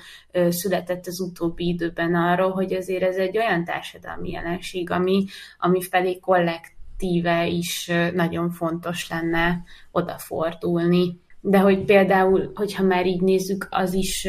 [0.48, 5.24] született az utóbbi időben arról, hogy azért ez egy olyan társadalmi jelenség, ami,
[5.58, 13.66] ami felé kollektíve is nagyon fontos lenne odafordulni de hogy például, hogyha már így nézzük,
[13.70, 14.24] az is,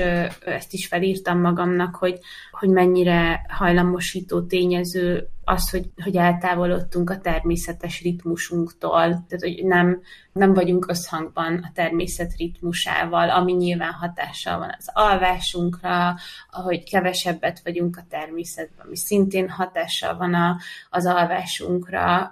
[0.46, 2.20] ezt is felírtam magamnak, hogy,
[2.64, 10.54] hogy mennyire hajlamosító tényező az, hogy, hogy eltávolodtunk a természetes ritmusunktól, tehát hogy nem, nem
[10.54, 16.16] vagyunk összhangban a természet ritmusával, ami nyilván hatással van az alvásunkra,
[16.52, 20.58] ahogy kevesebbet vagyunk a természetben, ami szintén hatással van a,
[20.90, 22.32] az alvásunkra,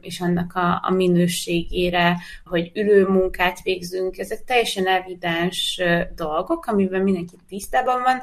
[0.00, 5.82] és annak a, a minőségére, hogy ülő munkát végzünk, ezek teljesen evidens
[6.14, 8.20] dolgok, amiben mindenki tisztában van,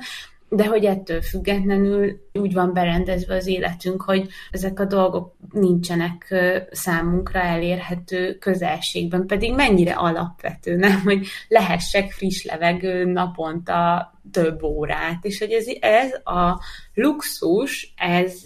[0.56, 6.36] de hogy ettől függetlenül úgy van berendezve az életünk, hogy ezek a dolgok nincsenek
[6.72, 15.40] számunkra elérhető közelségben, pedig mennyire alapvető, nem, hogy lehessek friss levegő naponta több órát, és
[15.40, 16.62] hogy ez, ez a
[16.94, 18.44] luxus, ez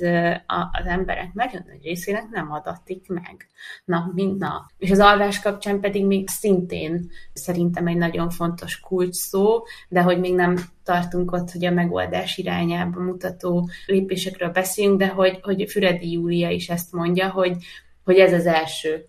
[0.48, 3.48] a, az emberek nagyon nagy részének nem adatik meg
[3.86, 4.64] nap, mint nap.
[4.78, 10.20] És az alvás kapcsán pedig még szintén szerintem egy nagyon fontos kulcs szó, de hogy
[10.20, 16.12] még nem tartunk ott, hogy a megoldás irányába mutató lépésekről beszélünk, de hogy, hogy Füredi
[16.12, 17.56] Júlia is ezt mondja, hogy,
[18.04, 19.08] hogy ez az első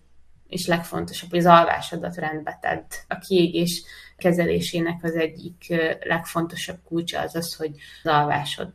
[0.51, 2.83] és legfontosabb, hogy az alvásodat rendbe tedd.
[3.07, 3.83] A kiégés
[4.17, 7.71] kezelésének az egyik legfontosabb kulcsa az az, hogy
[8.03, 8.73] az alvásod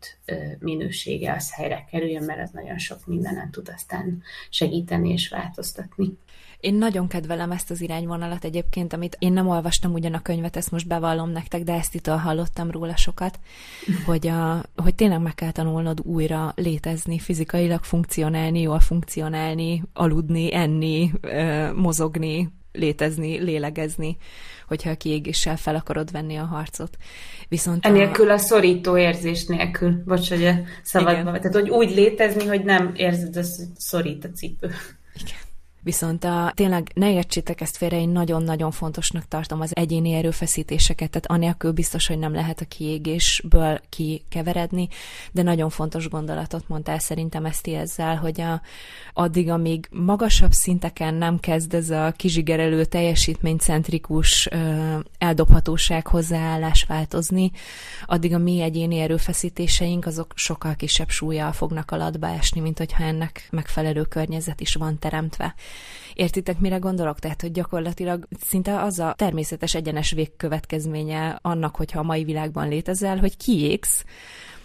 [0.58, 6.18] minősége az helyre kerüljön, mert ez nagyon sok mindenen tud aztán segíteni és változtatni.
[6.61, 10.71] Én nagyon kedvelem ezt az irányvonalat egyébként, amit én nem olvastam ugyan a könyvet, ezt
[10.71, 13.38] most bevallom nektek, de ezt itt hallottam róla sokat,
[14.07, 21.12] hogy, a, hogy tényleg meg kell tanulnod újra létezni, fizikailag funkcionálni, jól funkcionálni, aludni, enni,
[21.75, 24.16] mozogni, létezni, lélegezni,
[24.66, 26.97] hogyha a kiégéssel fel akarod venni a harcot.
[27.49, 28.33] Viszont Enélkül a...
[28.33, 33.35] a szorító érzés nélkül, bocs, hogy a szabadban, tehát hogy úgy létezni, hogy nem érzed,
[33.35, 33.45] hogy
[33.77, 34.71] szorít a cipő.
[35.14, 35.45] Igen.
[35.87, 41.31] Viszont a, tényleg ne értsétek ezt félre, én nagyon-nagyon fontosnak tartom az egyéni erőfeszítéseket, tehát
[41.31, 44.88] anélkül biztos, hogy nem lehet a kiégésből kikeveredni,
[45.33, 48.61] de nagyon fontos gondolatot mondtál szerintem ezt ezzel, hogy a,
[49.12, 54.49] addig, amíg magasabb szinteken nem kezd ez a kizsigerelő teljesítménycentrikus
[55.18, 57.51] eldobhatóság hozzáállás változni,
[58.07, 63.49] addig a mi egyéni erőfeszítéseink azok sokkal kisebb súlyjal fognak alatba esni, mint hogyha ennek
[63.51, 65.55] megfelelő környezet is van teremtve.
[66.14, 67.18] Értitek, mire gondolok?
[67.18, 73.18] Tehát, hogy gyakorlatilag szinte az a természetes egyenes végkövetkezménye annak, hogyha a mai világban létezel,
[73.18, 74.04] hogy kiégsz,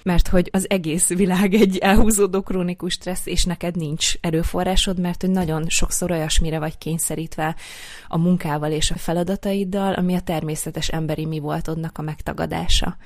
[0.03, 5.29] mert hogy az egész világ egy elhúzódó krónikus stressz, és neked nincs erőforrásod, mert hogy
[5.29, 7.55] nagyon sokszor olyasmire vagy kényszerítve
[8.07, 12.97] a munkával és a feladataiddal, ami a természetes emberi mi voltodnak a megtagadása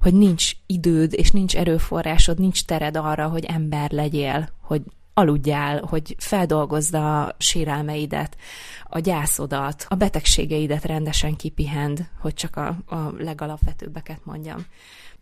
[0.00, 4.82] hogy nincs időd, és nincs erőforrásod, nincs tered arra, hogy ember legyél, hogy
[5.14, 8.36] aludjál, hogy feldolgozd a sérelmeidet,
[8.84, 14.66] a gyászodat, a betegségeidet rendesen kipihend, hogy csak a, a legalapvetőbbeket mondjam.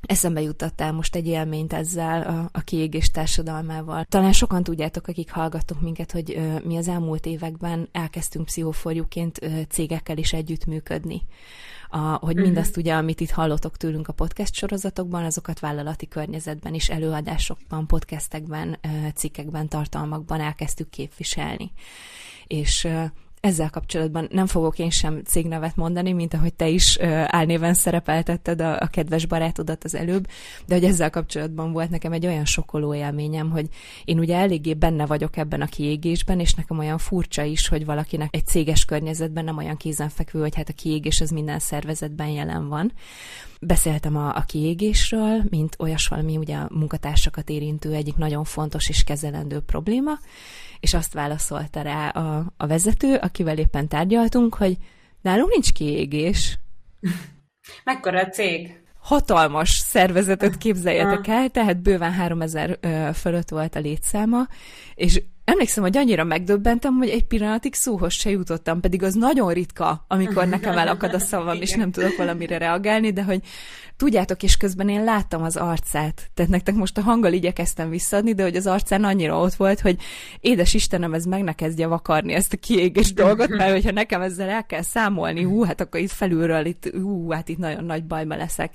[0.06, 4.04] Eszembe jutottál most egy élményt ezzel a, a kiégés társadalmával.
[4.04, 9.60] Talán sokan tudjátok, akik hallgattok minket, hogy ö, mi az elmúlt években elkezdtünk pszichoforjuként ö,
[9.68, 11.22] cégekkel is együttműködni
[11.94, 12.42] a, hogy uh-huh.
[12.42, 18.78] mindazt ugye, amit itt hallotok tőlünk a podcast sorozatokban, azokat vállalati környezetben is, előadásokban, podcastekben,
[19.14, 21.72] cikkekben, tartalmakban elkezdtük képviselni.
[22.46, 22.88] És
[23.42, 28.80] ezzel kapcsolatban nem fogok én sem cégnevet mondani, mint ahogy te is álnéven szerepeltetted a,
[28.80, 30.26] a kedves barátodat az előbb,
[30.66, 33.66] de hogy ezzel kapcsolatban volt nekem egy olyan sokkoló élményem, hogy
[34.04, 38.34] én ugye eléggé benne vagyok ebben a kiégésben, és nekem olyan furcsa is, hogy valakinek
[38.34, 42.92] egy céges környezetben nem olyan kézenfekvő, hogy hát a kiégés az minden szervezetben jelen van.
[43.60, 49.04] Beszéltem a, a kiégésről, mint olyas valami ugye a munkatársakat érintő egyik nagyon fontos és
[49.04, 50.12] kezelendő probléma,
[50.82, 54.76] és azt válaszolta rá a, a vezető, akivel éppen tárgyaltunk, hogy
[55.20, 56.58] nálunk nincs kiégés.
[57.84, 58.80] Mekkora a cég?
[58.98, 62.78] Hatalmas szervezetet képzeljetek el, tehát bőven 3000
[63.14, 64.46] fölött volt a létszáma,
[64.94, 70.04] és emlékszem, hogy annyira megdöbbentem, hogy egy pillanatig szóhoz se jutottam, pedig az nagyon ritka,
[70.08, 73.40] amikor nekem elakad a szavam, és nem tudok valamire reagálni, de hogy
[73.96, 76.30] tudjátok, és közben én láttam az arcát.
[76.34, 79.96] Tehát nektek most a hanggal igyekeztem visszadni, de hogy az arcán annyira ott volt, hogy
[80.40, 84.48] édes Istenem, ez meg ne kezdje vakarni ezt a kiégés dolgot, mert hogyha nekem ezzel
[84.48, 88.36] el kell számolni, hú, hát akkor itt felülről, itt, hú, hát itt nagyon nagy bajba
[88.36, 88.72] leszek.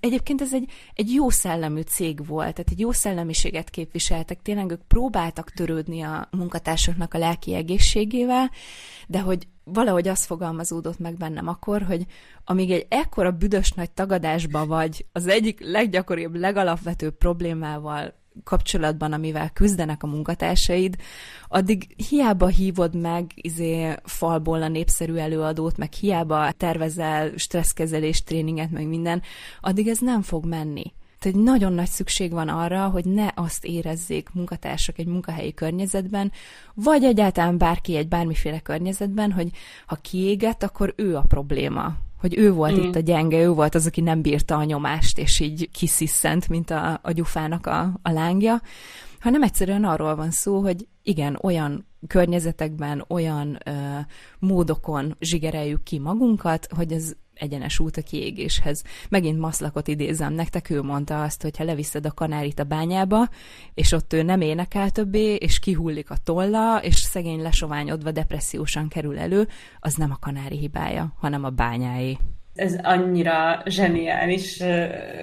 [0.00, 4.82] Egyébként ez egy, egy jó szellemű cég volt, tehát egy jó szellemiséget képviseltek, tényleg ők
[4.82, 8.50] próbáltak törődni a munkatársaknak a lelki egészségével,
[9.06, 12.06] de hogy valahogy az fogalmazódott meg bennem akkor, hogy
[12.44, 20.02] amíg egy ekkora büdös nagy tagadásba vagy az egyik leggyakoribb, legalapvetőbb problémával kapcsolatban, amivel küzdenek
[20.02, 20.96] a munkatársaid,
[21.48, 28.86] addig hiába hívod meg izé, falból a népszerű előadót, meg hiába tervezel stresszkezelés, tréninget, meg
[28.86, 29.22] minden,
[29.60, 30.92] addig ez nem fog menni.
[31.18, 36.32] Tehát nagyon nagy szükség van arra, hogy ne azt érezzék munkatársak egy munkahelyi környezetben,
[36.74, 39.50] vagy egyáltalán bárki egy bármiféle környezetben, hogy
[39.86, 41.96] ha kiégett, akkor ő a probléma.
[42.26, 42.82] Hogy ő volt mm.
[42.82, 46.70] itt a gyenge, ő volt az, aki nem bírta a nyomást, és így kisziszent, mint
[46.70, 48.60] a, a gyufának a, a lángja,
[49.20, 53.70] hanem egyszerűen arról van szó, hogy igen, olyan környezetekben, olyan ö,
[54.38, 58.82] módokon zsigereljük ki magunkat, hogy ez egyenes út a kiégéshez.
[59.08, 63.28] Megint Maszlakot idézem, nektek ő mondta azt, hogy ha leviszed a kanárit a bányába,
[63.74, 69.18] és ott ő nem énekel többé, és kihullik a tolla, és szegény lesoványodva depressziósan kerül
[69.18, 69.48] elő,
[69.80, 72.16] az nem a kanári hibája, hanem a bányáé
[72.56, 74.62] ez annyira zseniális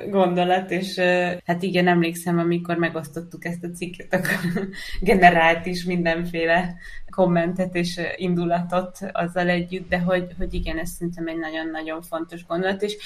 [0.10, 1.00] gondolat, és
[1.46, 4.68] hát igen, emlékszem, amikor megosztottuk ezt a cikket, akkor
[5.02, 6.76] generált is mindenféle
[7.16, 12.82] kommentet és indulatot azzal együtt, de hogy, hogy igen, ez szerintem egy nagyon-nagyon fontos gondolat,
[12.82, 12.98] és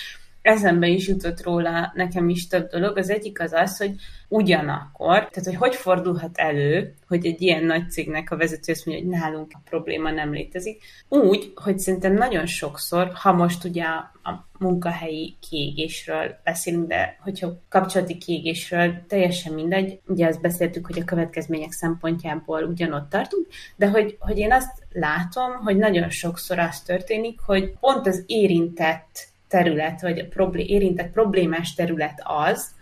[0.47, 2.97] eszembe is jutott róla nekem is több dolog.
[2.97, 3.95] Az egyik az az, hogy
[4.27, 9.05] ugyanakkor, tehát hogy hogy fordulhat elő, hogy egy ilyen nagy cégnek a vezető azt mondja,
[9.05, 10.83] hogy nálunk a probléma nem létezik.
[11.09, 18.17] Úgy, hogy szerintem nagyon sokszor, ha most ugye a, munkahelyi kiégésről beszélünk, de hogyha kapcsolati
[18.17, 19.99] kiégésről, teljesen mindegy.
[20.07, 25.51] Ugye azt beszéltük, hogy a következmények szempontjából ugyanott tartunk, de hogy, hogy én azt látom,
[25.63, 32.75] hogy nagyon sokszor az történik, hogy pont az érintett terület, vagy érintett problémás terület az,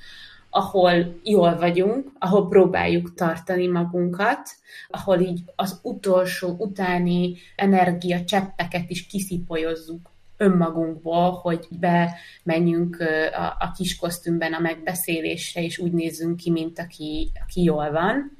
[0.49, 4.49] ahol jól vagyunk, ahol próbáljuk tartani magunkat,
[4.89, 12.97] ahol így az utolsó utáni energia cseppeket is kiszipolyozzuk önmagunkból, hogy bemenjünk
[13.34, 18.38] a, a kis kosztümben a megbeszélésre, és úgy nézzünk ki, mint aki, aki jól van.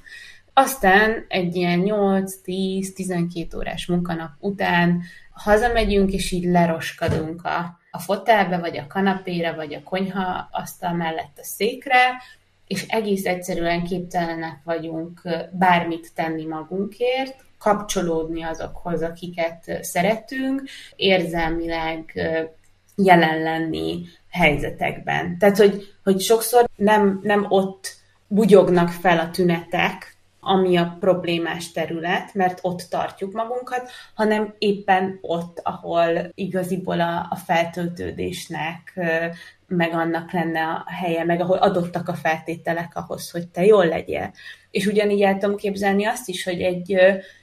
[0.54, 8.78] Aztán egy ilyen 8-10-12 órás munkanap után hazamegyünk, és így leroskadunk a, a fotelbe, vagy
[8.78, 12.22] a kanapére, vagy a konyha asztal mellett a székre,
[12.68, 20.64] és egész egyszerűen képtelenek vagyunk bármit tenni magunkért, kapcsolódni azokhoz, akiket szeretünk,
[20.96, 22.14] érzelmileg
[22.96, 25.38] jelen lenni helyzetekben.
[25.38, 27.96] Tehát, hogy, hogy sokszor nem, nem ott
[28.28, 30.15] bugyognak fel a tünetek,
[30.48, 37.36] ami a problémás terület, mert ott tartjuk magunkat, hanem éppen ott, ahol igaziból a, a
[37.36, 39.00] feltöltődésnek,
[39.68, 44.34] meg annak lenne a helye, meg ahol adottak a feltételek ahhoz, hogy te jól legyél.
[44.72, 46.96] És ugyanígy el tudom képzelni azt is, hogy egy,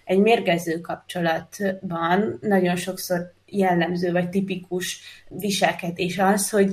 [0.05, 6.73] egy mérgező kapcsolatban nagyon sokszor jellemző vagy tipikus viselkedés az, hogy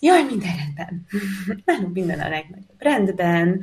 [0.00, 1.06] jaj, minden rendben.
[1.64, 2.74] Nálunk minden a legnagyobb.
[2.78, 3.62] Rendben,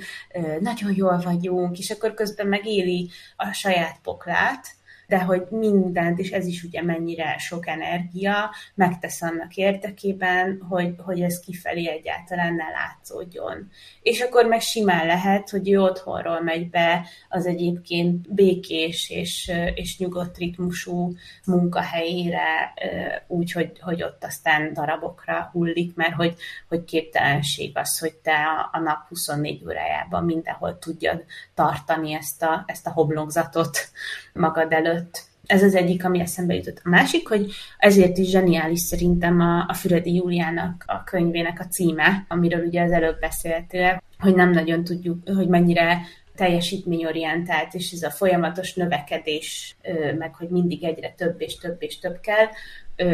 [0.60, 4.77] nagyon jól vagyunk, és akkor közben megéli a saját poklát,
[5.08, 11.22] de hogy mindent, és ez is ugye mennyire sok energia, megtesz annak érdekében, hogy, hogy
[11.22, 13.70] ez kifelé egyáltalán ne látszódjon.
[14.02, 19.98] És akkor meg simán lehet, hogy ő otthonról megy be az egyébként békés és, és
[19.98, 21.13] nyugodt ritmusú
[21.46, 22.73] munkahelyére,
[23.27, 26.36] úgy, hogy, hogy ott aztán darabokra hullik, mert hogy,
[26.67, 31.23] hogy képtelenség az, hogy te a, a nap 24 órájában mindenhol tudjad
[31.54, 33.77] tartani ezt a, ezt a hoblongzatot
[34.34, 34.96] magad előtt
[35.45, 36.81] Ez az egyik, ami eszembe jutott.
[36.83, 42.25] A másik, hogy ezért is zseniális szerintem a, a Füredi Júliának a könyvének a címe,
[42.27, 46.02] amiről ugye az előbb beszéltél, hogy nem nagyon tudjuk, hogy mennyire
[46.38, 49.75] teljesítményorientált, és ez a folyamatos növekedés,
[50.17, 52.48] meg hogy mindig egyre több és több és több kell,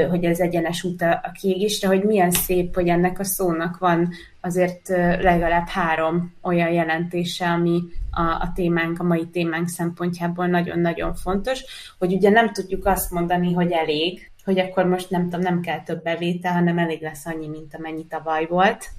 [0.09, 4.87] hogy ez egyenes út a kiégésre, hogy milyen szép, hogy ennek a szónak van azért
[5.21, 11.63] legalább három olyan jelentése, ami a, a témánk, a mai témánk szempontjából nagyon-nagyon fontos,
[11.99, 15.83] hogy ugye nem tudjuk azt mondani, hogy elég, hogy akkor most nem tudom, nem kell
[15.83, 18.89] több bevétel, hanem elég lesz annyi, mint amennyi tavaly volt,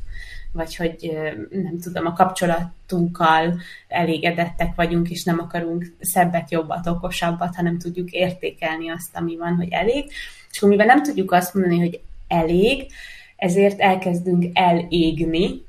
[0.54, 1.18] vagy hogy
[1.50, 8.90] nem tudom, a kapcsolatunkkal elégedettek vagyunk, és nem akarunk szebbet, jobbat, okosabbat, hanem tudjuk értékelni
[8.90, 10.04] azt, ami van, hogy elég.
[10.50, 12.86] És akkor mivel nem tudjuk azt mondani, hogy elég,
[13.36, 15.64] ezért elkezdünk elégni,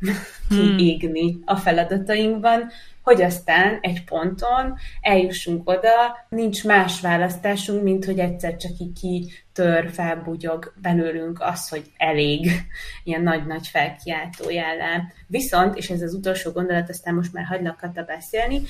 [0.50, 0.78] hmm.
[0.78, 2.70] kiégni a feladatainkban,
[3.06, 9.89] hogy aztán egy ponton eljussunk oda, nincs más választásunk, mint hogy egyszer csak így kitör,
[9.91, 12.51] felbugyog belőlünk az, hogy elég,
[13.03, 15.12] ilyen nagy-nagy felkiáltó jellem.
[15.28, 18.62] Viszont, és ez az utolsó gondolat, aztán most már hagylak Kata beszélni,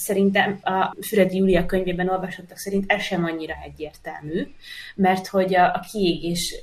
[0.00, 4.46] szerintem a Füredi Júlia könyvében olvasottak szerint ez sem annyira egyértelmű,
[4.94, 6.60] mert hogy a, a kiégés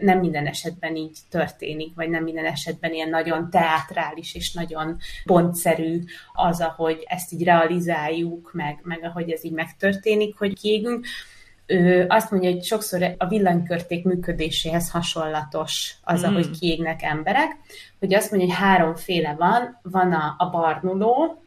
[0.00, 6.00] nem minden esetben így történik, vagy nem minden esetben ilyen nagyon teátrális és nagyon pontszerű
[6.32, 11.06] az, ahogy ezt így realizáljuk, meg, meg ahogy ez így megtörténik, hogy kiégünk.
[11.66, 16.52] Ő azt mondja, hogy sokszor a villanykörték működéséhez hasonlatos az, ahogy hmm.
[16.52, 17.56] kiégnek emberek,
[17.98, 21.42] hogy azt mondja, hogy háromféle van, van a, a barnuló,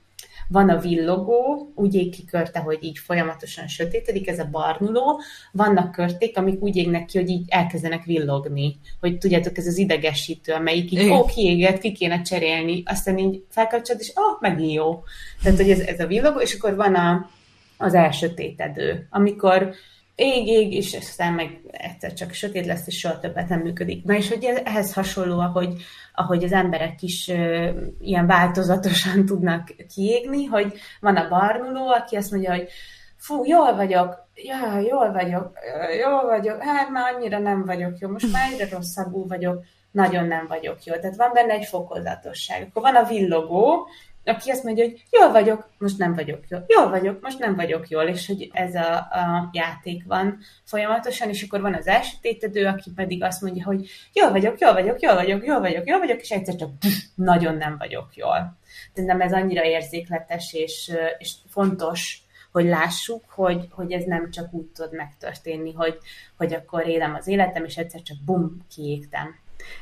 [0.53, 5.91] van a villogó, úgy ég ki körte, hogy így folyamatosan sötétedik, ez a barnuló, vannak
[5.91, 10.91] körték, amik úgy égnek ki, hogy így elkezdenek villogni, hogy tudjátok, ez az idegesítő, amelyik
[10.91, 15.03] így, ó, kiégett, ki kéne cserélni, aztán így felkapcsolod, és oh, megint jó.
[15.43, 17.29] Tehát, hogy ez, ez a villogó, és akkor van a,
[17.77, 19.73] az elsötétedő, amikor
[20.15, 24.03] ég, ég, és aztán meg egyszer csak sötét lesz, és soha többet nem működik.
[24.03, 25.73] Na és hogy ehhez hasonló, ahogy,
[26.13, 32.31] ahogy az emberek is ö, ilyen változatosan tudnak kiégni, hogy van a barnuló, aki azt
[32.31, 32.69] mondja, hogy
[33.17, 35.51] fú, jól vagyok, ja, jól vagyok,
[35.99, 40.45] jól vagyok, hát már annyira nem vagyok jó, most már egyre rosszabbul vagyok, nagyon nem
[40.47, 40.93] vagyok jó.
[40.93, 42.67] Tehát van benne egy fokozatosság.
[42.69, 43.87] Akkor van a villogó,
[44.25, 47.89] aki azt mondja, hogy jól vagyok, most nem vagyok jól, jól vagyok, most nem vagyok
[47.89, 52.91] jól, és hogy ez a, a játék van folyamatosan, és akkor van az elsötétedő, aki
[52.95, 56.29] pedig azt mondja, hogy jól vagyok, jól vagyok, jól vagyok, jól vagyok, jól vagyok, és
[56.29, 58.57] egyszer csak pff, nagyon nem vagyok jól.
[58.93, 62.21] nem ez annyira érzékletes és, és fontos,
[62.51, 65.97] hogy lássuk, hogy, hogy ez nem csak úgy tud megtörténni, hogy,
[66.37, 69.35] hogy akkor élem az életem, és egyszer csak bum, kiégtem.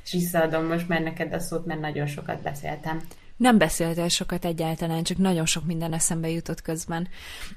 [0.04, 3.02] És visszaadom most már neked a szót, mert nagyon sokat beszéltem.
[3.42, 7.08] Nem beszéltél sokat egyáltalán, csak nagyon sok minden eszembe jutott közben.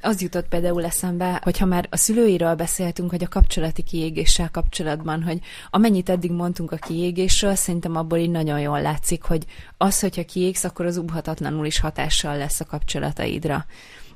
[0.01, 5.39] Az jutott például eszembe, hogyha már a szülőiről beszéltünk, hogy a kapcsolati kiégéssel kapcsolatban, hogy
[5.71, 9.45] amennyit eddig mondtunk a kiégésről, szerintem abból így nagyon jól látszik, hogy
[9.77, 13.67] az, hogyha kiégsz, akkor az ubhatatlanul is hatással lesz a kapcsolataidra.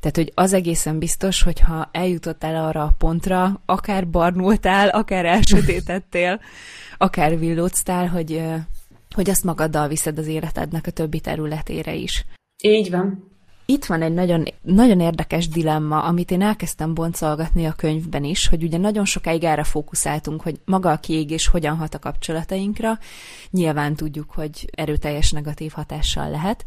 [0.00, 6.40] Tehát, hogy az egészen biztos, hogyha eljutottál arra a pontra, akár barnultál, akár elsötétettél,
[6.98, 8.42] akár villóztál, hogy
[9.14, 12.24] hogy azt magaddal viszed az életednek a többi területére is.
[12.62, 13.36] Így van.
[13.70, 18.62] Itt van egy nagyon, nagyon érdekes dilemma, amit én elkezdtem boncolgatni a könyvben is, hogy
[18.62, 22.98] ugye nagyon sokáig erre fókuszáltunk, hogy maga a kiégés hogyan hat a kapcsolatainkra.
[23.50, 26.64] Nyilván tudjuk, hogy erőteljes negatív hatással lehet,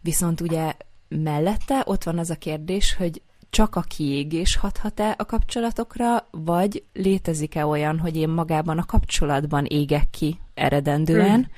[0.00, 0.72] viszont ugye
[1.08, 3.22] mellette ott van az a kérdés, hogy
[3.54, 10.10] csak a kiégés hathat-e a kapcsolatokra, vagy létezik-e olyan, hogy én magában a kapcsolatban égek
[10.10, 11.50] ki eredendően,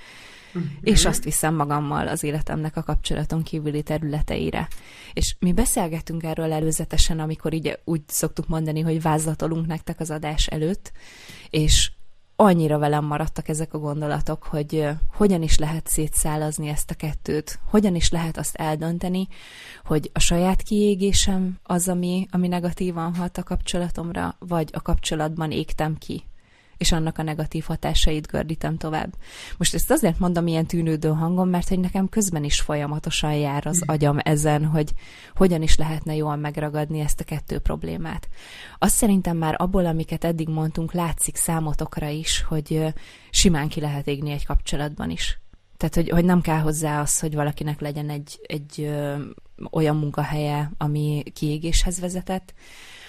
[0.59, 0.63] mm.
[0.81, 4.69] és azt viszem magammal az életemnek a kapcsolaton kívüli területeire.
[5.13, 10.47] És mi beszélgetünk erről előzetesen, amikor így úgy szoktuk mondani, hogy vázlatolunk nektek az adás
[10.47, 10.93] előtt,
[11.51, 11.91] és
[12.37, 17.95] annyira velem maradtak ezek a gondolatok, hogy hogyan is lehet szétszálazni ezt a kettőt, hogyan
[17.95, 19.29] is lehet azt eldönteni,
[19.85, 25.99] hogy a saját kiégésem az, ami, ami negatívan hat a kapcsolatomra, vagy a kapcsolatban égtem
[25.99, 26.25] ki
[26.79, 29.15] és annak a negatív hatásait gördítem tovább.
[29.59, 33.83] Most ezt azért mondom ilyen tűnődő hangon, mert hogy nekem közben is folyamatosan jár az
[33.87, 34.93] agyam ezen, hogy
[35.35, 38.29] hogyan is lehetne jól megragadni ezt a kettő problémát.
[38.79, 42.95] Azt szerintem már abból, amiket eddig mondtunk, látszik számotokra is, hogy
[43.31, 45.41] simán ki lehet égni egy kapcsolatban is.
[45.77, 49.15] Tehát, hogy, hogy nem kell hozzá az, hogy valakinek legyen egy, egy ö,
[49.71, 52.55] olyan munkahelye, ami kiégéshez vezetett,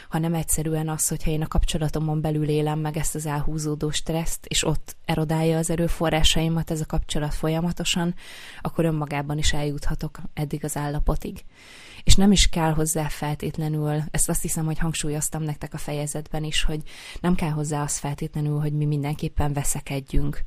[0.10, 4.66] hanem egyszerűen az, hogyha én a kapcsolatomon belül élem meg ezt az elhúzódó stresszt, és
[4.66, 8.16] ott erodálja az erőforrásaimat ez a kapcsolat folyamatosan,
[8.62, 11.43] akkor önmagában is eljuthatok eddig az állapotig.
[12.03, 16.64] És nem is kell hozzá feltétlenül, ezt azt hiszem, hogy hangsúlyoztam nektek a fejezetben is,
[16.64, 16.82] hogy
[17.22, 20.45] nem kell hozzá az feltétlenül, hogy mi mindenképpen veszekedjünk,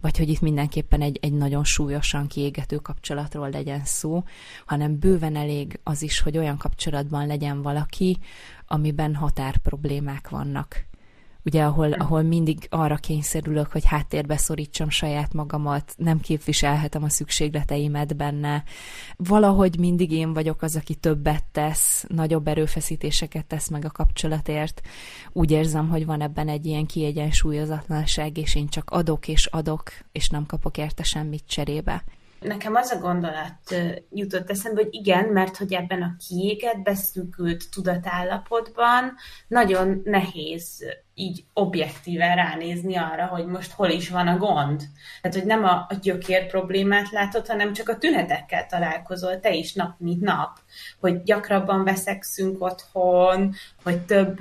[0.00, 4.24] vagy hogy itt mindenképpen egy, egy nagyon súlyosan kiégető kapcsolatról legyen szó,
[4.66, 8.18] hanem bőven elég az is, hogy olyan kapcsolatban legyen valaki,
[8.66, 10.88] amiben határproblémák vannak
[11.50, 18.16] ugye ahol, ahol mindig arra kényszerülök, hogy háttérbe szorítsam saját magamat, nem képviselhetem a szükségleteimet
[18.16, 18.64] benne.
[19.16, 24.80] Valahogy mindig én vagyok az, aki többet tesz, nagyobb erőfeszítéseket tesz meg a kapcsolatért.
[25.32, 30.28] Úgy érzem, hogy van ebben egy ilyen kiegyensúlyozatlanság, és én csak adok és adok, és
[30.28, 32.04] nem kapok érte semmit cserébe.
[32.40, 33.74] Nekem az a gondolat
[34.10, 39.14] jutott eszembe, hogy igen, mert hogy ebben a kiégett, beszűkült tudatállapotban
[39.48, 40.84] nagyon nehéz
[41.14, 44.82] így objektíven ránézni arra, hogy most hol is van a gond.
[45.20, 49.72] Tehát, hogy nem a, a gyökér problémát látod, hanem csak a tünetekkel találkozol te is
[49.74, 50.58] nap, mint nap.
[51.00, 54.38] Hogy gyakrabban veszekszünk otthon, hogy több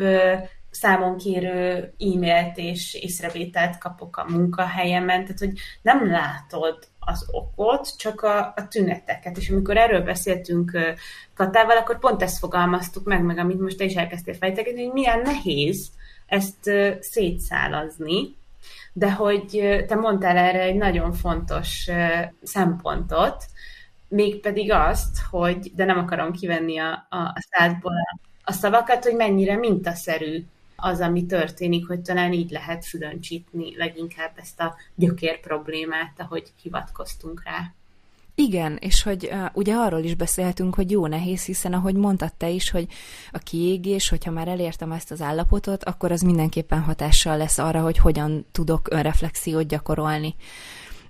[0.72, 8.22] számon kérő e-mailt és észrevételt kapok a munkahelyemen, tehát hogy nem látod az okot, csak
[8.22, 9.38] a, a tüneteket.
[9.38, 10.78] És amikor erről beszéltünk
[11.34, 15.22] Katával, akkor pont ezt fogalmaztuk meg, meg amit most te is elkezdtél fejtegetni, hogy milyen
[15.22, 15.92] nehéz
[16.26, 18.38] ezt szétszálazni,
[18.94, 19.46] de hogy
[19.88, 21.90] te mondtál erre egy nagyon fontos
[22.44, 23.46] szempontot,
[24.08, 27.94] mégpedig azt, hogy, de nem akarom kivenni a, a, a szádból
[28.44, 30.46] a, szavakat, hogy mennyire mintaszerű
[30.82, 37.42] az, ami történik, hogy talán így lehet fülöncsítni leginkább ezt a gyökér problémát, ahogy hivatkoztunk
[37.44, 37.74] rá.
[38.36, 42.50] Igen, és hogy uh, ugye arról is beszélhetünk, hogy jó nehéz, hiszen ahogy mondtad te
[42.50, 42.88] is, hogy
[43.32, 47.98] a kiégés, hogyha már elértem ezt az állapotot, akkor az mindenképpen hatással lesz arra, hogy
[47.98, 50.36] hogyan tudok önreflexiót gyakorolni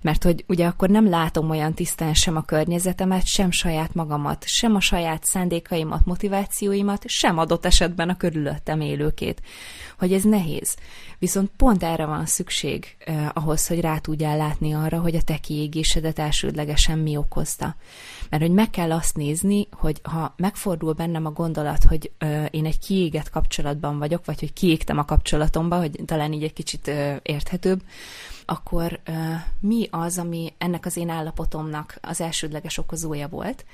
[0.00, 4.74] mert hogy ugye akkor nem látom olyan tisztán sem a környezetemet, sem saját magamat, sem
[4.74, 9.42] a saját szándékaimat, motivációimat, sem adott esetben a körülöttem élőkét.
[9.98, 10.76] Hogy ez nehéz.
[11.18, 15.36] Viszont pont erre van szükség eh, ahhoz, hogy rá tudjál látni arra, hogy a te
[15.36, 17.76] kiégésedet elsődlegesen mi okozta.
[18.30, 22.66] Mert hogy meg kell azt nézni, hogy ha megfordul bennem a gondolat, hogy eh, én
[22.66, 27.16] egy kiégett kapcsolatban vagyok, vagy hogy kiégtem a kapcsolatomba, hogy talán így egy kicsit eh,
[27.22, 27.82] érthetőbb,
[28.50, 29.00] akkor
[29.60, 33.64] mi az, ami ennek az én állapotomnak az elsődleges okozója volt,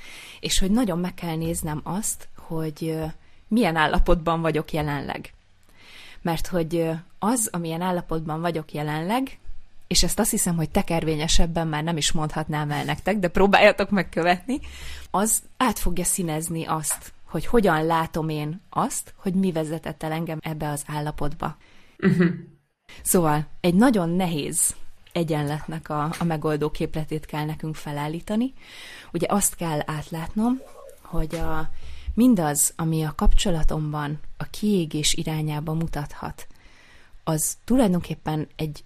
[0.40, 2.98] és hogy nagyon meg kell néznem azt, hogy
[3.48, 5.32] milyen állapotban vagyok jelenleg.
[6.22, 9.38] Mert hogy az, amilyen állapotban vagyok jelenleg,
[9.86, 14.60] és ezt azt hiszem, hogy tekervényesebben már nem is mondhatnám el nektek, de próbáljatok megkövetni,
[15.10, 20.38] az át fogja színezni azt, hogy hogyan látom én azt, hogy mi vezetett el engem
[20.42, 21.56] ebbe az állapotba.
[21.98, 22.28] Uh-huh.
[23.02, 24.74] Szóval egy nagyon nehéz
[25.12, 28.52] egyenletnek a, a megoldó képletét kell nekünk felállítani.
[29.12, 30.60] Ugye azt kell átlátnom,
[31.02, 31.70] hogy a,
[32.14, 36.46] mindaz, ami a kapcsolatomban a kiégés irányába mutathat,
[37.24, 38.84] az tulajdonképpen egy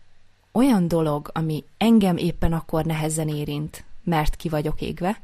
[0.52, 5.20] olyan dolog, ami engem éppen akkor nehezen érint, mert ki vagyok égve,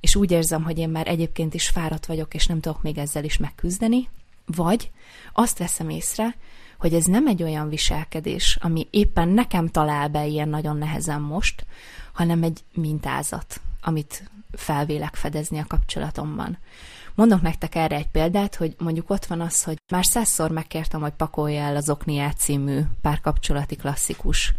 [0.00, 3.24] és úgy érzem, hogy én már egyébként is fáradt vagyok, és nem tudok még ezzel
[3.24, 4.08] is megküzdeni,
[4.46, 4.90] vagy
[5.32, 6.36] azt veszem észre,
[6.78, 11.66] hogy ez nem egy olyan viselkedés, ami éppen nekem talál be ilyen nagyon nehezen most,
[12.12, 16.58] hanem egy mintázat, amit felvélek fedezni a kapcsolatomban.
[17.14, 21.12] Mondok nektek erre egy példát, hogy mondjuk ott van az, hogy már százszor megkértem, hogy
[21.12, 24.54] pakolja el az Okniát című párkapcsolati klasszikus.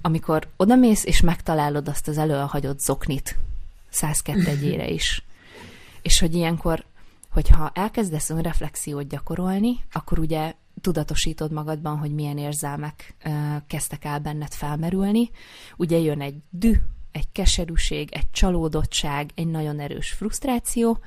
[0.00, 3.38] Amikor odamész és megtalálod azt az előhagyott zoknit,
[3.90, 5.24] 102 egyére is.
[6.02, 6.84] És hogy ilyenkor,
[7.30, 13.16] hogyha elkezdesz önreflexiót gyakorolni, akkor ugye tudatosítod magadban, hogy milyen érzelmek
[13.66, 15.30] kezdtek el benned felmerülni.
[15.76, 16.72] Ugye jön egy dű,
[17.12, 20.98] egy keserűség, egy csalódottság, egy nagyon erős frusztráció,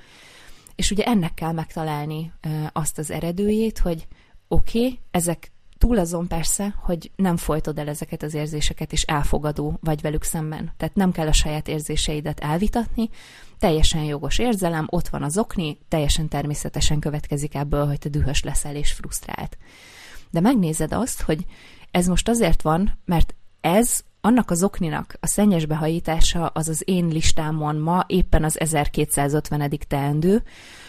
[0.76, 2.34] és ugye ennek kell megtalálni
[2.72, 4.08] azt az eredőjét, hogy
[4.48, 9.78] oké, okay, ezek túl azon persze, hogy nem folytod el ezeket az érzéseket, és elfogadó
[9.82, 10.72] vagy velük szemben.
[10.78, 13.10] Tehát nem kell a saját érzéseidet elvitatni,
[13.60, 18.76] teljesen jogos érzelem, ott van az okni, teljesen természetesen következik ebből, hogy te dühös leszel
[18.76, 19.58] és frusztrált.
[20.32, 21.46] De megnézed azt, hogy
[21.92, 27.08] ez most azért van, mert ez annak az okninak a szennyes behajítása az az én
[27.08, 29.72] listámon ma éppen az 1250.
[29.88, 30.44] teendő,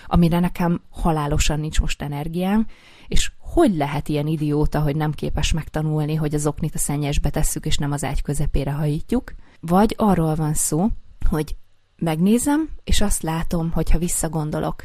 [0.07, 2.67] amire nekem halálosan nincs most energiám,
[3.09, 7.67] és hogy lehet ilyen idióta, hogy nem képes megtanulni, hogy az oknit a szennyesbe tesszük,
[7.67, 9.35] és nem az ágy közepére hajítjuk?
[9.61, 10.89] Vagy arról van szó,
[11.31, 11.57] hogy
[12.01, 14.85] megnézem, és azt látom, hogyha visszagondolok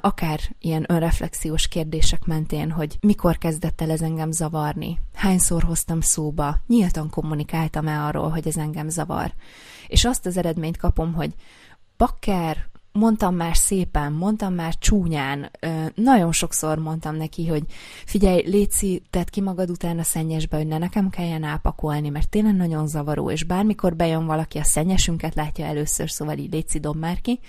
[0.00, 6.58] akár ilyen önreflexiós kérdések mentén, hogy mikor kezdett el ez engem zavarni, hányszor hoztam szóba,
[6.66, 9.32] nyíltan kommunikáltam-e arról, hogy ez engem zavar.
[9.86, 11.34] És azt az eredményt kapom, hogy
[11.96, 15.50] bakker, mondtam már szépen, mondtam már csúnyán,
[15.94, 17.62] nagyon sokszor mondtam neki, hogy
[18.04, 22.86] figyelj, Léci, tedd ki magad utána szennyesbe, hogy ne nekem kelljen ápakolni, mert tényleg nagyon
[22.86, 27.40] zavaró, és bármikor bejön valaki a szennyesünket, látja először, szóval így Léci dob már ki,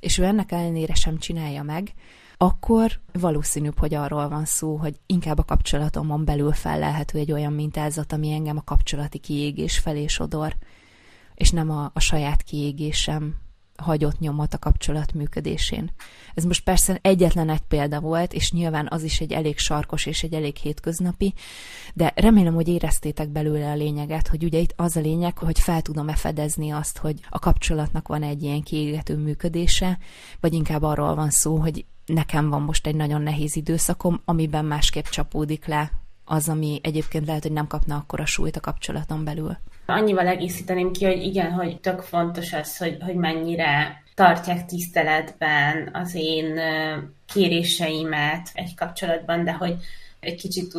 [0.00, 1.92] és ő ennek ellenére sem csinálja meg,
[2.36, 8.12] akkor valószínűbb, hogy arról van szó, hogy inkább a kapcsolatomon belül fellelhető egy olyan mintázat,
[8.12, 10.56] ami engem a kapcsolati kiégés felé sodor,
[11.34, 13.34] és nem a, a saját kiégésem
[13.76, 15.90] hagyott nyomot a kapcsolat működésén.
[16.34, 20.22] Ez most persze egyetlen egy példa volt, és nyilván az is egy elég sarkos és
[20.22, 21.34] egy elég hétköznapi,
[21.94, 25.82] de remélem, hogy éreztétek belőle a lényeget, hogy ugye itt az a lényeg, hogy fel
[25.82, 29.98] tudom-e fedezni azt, hogy a kapcsolatnak van egy ilyen kiégető működése,
[30.40, 35.04] vagy inkább arról van szó, hogy nekem van most egy nagyon nehéz időszakom, amiben másképp
[35.04, 35.90] csapódik le
[36.24, 39.56] az, ami egyébként lehet, hogy nem kapna akkor a súlyt a kapcsolaton belül.
[39.86, 46.14] Annyival egészíteném ki, hogy igen, hogy tök fontos az, hogy, hogy mennyire tartják tiszteletben az
[46.14, 46.60] én
[47.32, 49.76] kéréseimet egy kapcsolatban, de hogy
[50.20, 50.72] egy kicsit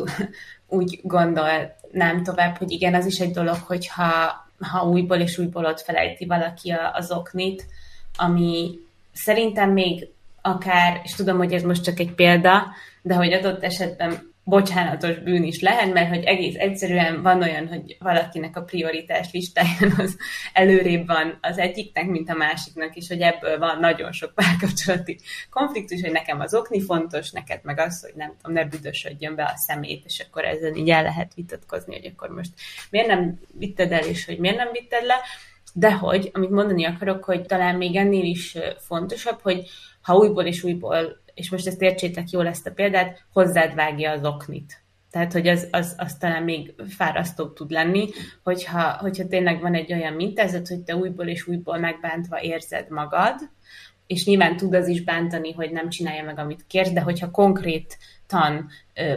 [0.66, 5.80] úgy gondolnám tovább, hogy igen, az is egy dolog, hogyha ha újból és újból ott
[5.80, 7.66] felejti valaki az oknit,
[8.16, 8.78] ami
[9.12, 10.08] szerintem még
[10.42, 12.66] akár, és tudom, hogy ez most csak egy példa,
[13.02, 17.96] de hogy adott esetben bocsánatos bűn is lehet, mert hogy egész egyszerűen van olyan, hogy
[17.98, 20.16] valakinek a prioritás listáján az
[20.52, 25.18] előrébb van az egyiknek, mint a másiknak, és hogy ebből van nagyon sok párkapcsolati
[25.50, 29.44] konfliktus, hogy nekem az okni fontos, neked meg az, hogy nem tudom, ne büdösödjön be
[29.44, 32.50] a szemét, és akkor ezen így el lehet vitatkozni, hogy akkor most
[32.90, 35.20] miért nem vitted el, és hogy miért nem vitted le,
[35.74, 39.68] de hogy, amit mondani akarok, hogy talán még ennél is fontosabb, hogy
[40.02, 44.24] ha újból és újból és most ezt értsétek jól ezt a példát, hozzád vágja az
[44.24, 44.82] oknit.
[45.10, 48.08] Tehát, hogy az, az, az talán még fárasztóbb tud lenni,
[48.42, 53.50] hogyha, hogyha tényleg van egy olyan mintázat, hogy te újból és újból megbántva érzed magad,
[54.06, 58.68] és nyilván tud az is bántani, hogy nem csinálja meg, amit kér, de hogyha konkrétan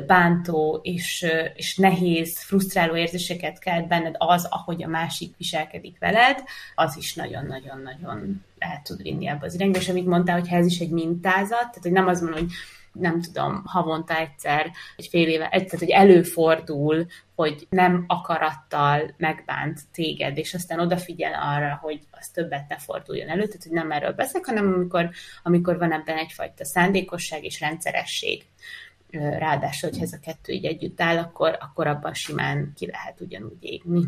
[0.07, 6.43] bántó és, és nehéz, frusztráló érzéseket kelt benned az, ahogy a másik viselkedik veled,
[6.76, 9.78] az is nagyon-nagyon-nagyon el tud vinni ebbe az irányba.
[9.78, 12.45] És amit mondtál, hogy ez is egy mintázat, tehát hogy nem az van, hogy
[12.93, 17.05] nem tudom, havonta egyszer, egy fél éve, egyszer, hogy előfordul,
[17.36, 23.45] hogy nem akarattal megbánt téged, és aztán odafigyel arra, hogy az többet ne forduljon elő,
[23.45, 25.09] tehát hogy nem erről beszélek, hanem amikor,
[25.43, 28.43] amikor van ebben egyfajta szándékosság és rendszeresség.
[29.12, 33.64] Ráadásul, hogy ez a kettő így együtt áll, akkor, akkor abban simán ki lehet ugyanúgy
[33.64, 34.07] égni.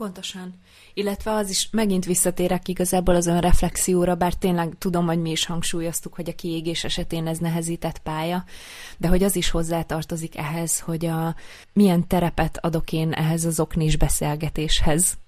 [0.00, 0.54] Pontosan.
[0.94, 6.14] Illetve az is, megint visszatérek igazából az önreflexióra, bár tényleg tudom, hogy mi is hangsúlyoztuk,
[6.14, 8.44] hogy a kiégés esetén ez nehezített pálya,
[8.98, 11.34] de hogy az is hozzátartozik ehhez, hogy a,
[11.72, 15.18] milyen terepet adok én ehhez az oknis beszélgetéshez.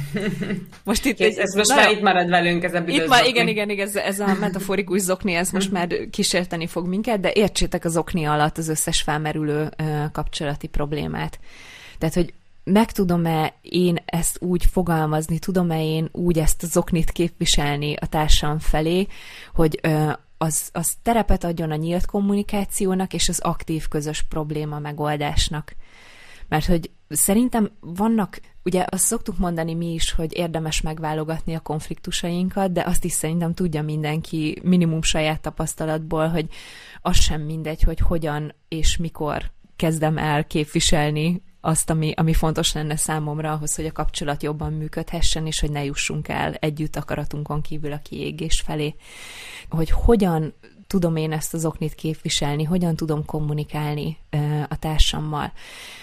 [0.84, 3.70] most itt, Kész, ez most már itt marad velünk, ez a Itt már, igen, igen,
[3.70, 7.96] igen, ez, ez a metaforikus zokni, ez most már kísérteni fog minket, de értsétek az
[7.96, 9.70] okni alatt az összes felmerülő
[10.12, 11.38] kapcsolati problémát.
[11.98, 12.32] Tehát, hogy
[12.70, 18.58] meg tudom-e én ezt úgy fogalmazni, tudom-e én úgy ezt az oknit képviselni a társam
[18.58, 19.06] felé,
[19.54, 19.80] hogy
[20.38, 25.74] az, az terepet adjon a nyílt kommunikációnak és az aktív közös probléma megoldásnak.
[26.48, 32.72] Mert hogy szerintem vannak, ugye azt szoktuk mondani mi is, hogy érdemes megválogatni a konfliktusainkat,
[32.72, 36.48] de azt is szerintem tudja mindenki minimum saját tapasztalatból, hogy
[37.02, 42.96] az sem mindegy, hogy hogyan és mikor kezdem el képviselni azt, ami, ami fontos lenne
[42.96, 47.92] számomra ahhoz, hogy a kapcsolat jobban működhessen, és hogy ne jussunk el együtt akaratunkon kívül
[47.92, 48.94] a kiégés felé.
[49.70, 50.54] Hogy hogyan
[50.86, 54.18] tudom én ezt az oknit képviselni, hogyan tudom kommunikálni
[54.68, 55.52] a társammal.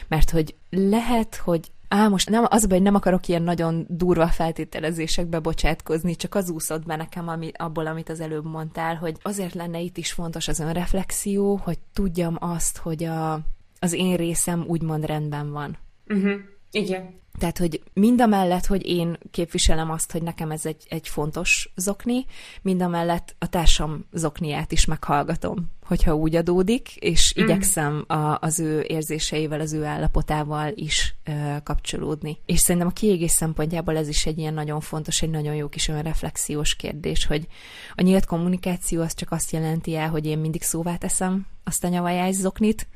[0.08, 5.40] Mert hogy lehet, hogy Á, most nem, az hogy nem akarok ilyen nagyon durva feltételezésekbe
[5.40, 9.80] bocsátkozni, csak az úszott be nekem ami, abból, amit az előbb mondtál, hogy azért lenne
[9.80, 13.40] itt is fontos az önreflexió, hogy tudjam azt, hogy a,
[13.84, 15.78] az én részem úgymond rendben van.
[16.08, 16.34] Uh-huh.
[16.72, 17.22] Igen.
[17.40, 21.72] Tehát, hogy mind a mellett, hogy én képviselem azt, hogy nekem ez egy, egy fontos
[21.76, 22.26] zokni,
[22.62, 27.44] mind a mellett a társam zokniát is meghallgatom, hogyha úgy adódik, és mm.
[27.44, 31.32] igyekszem a, az ő érzéseivel, az ő állapotával is ö,
[31.64, 32.38] kapcsolódni.
[32.46, 35.88] És szerintem a kiégés szempontjából ez is egy ilyen nagyon fontos, egy nagyon jó kis
[35.88, 37.48] önreflexiós kérdés, hogy
[37.96, 41.88] a nyílt kommunikáció az csak azt jelenti el, hogy én mindig szóvá teszem azt a
[41.88, 42.88] nyavajás zoknit,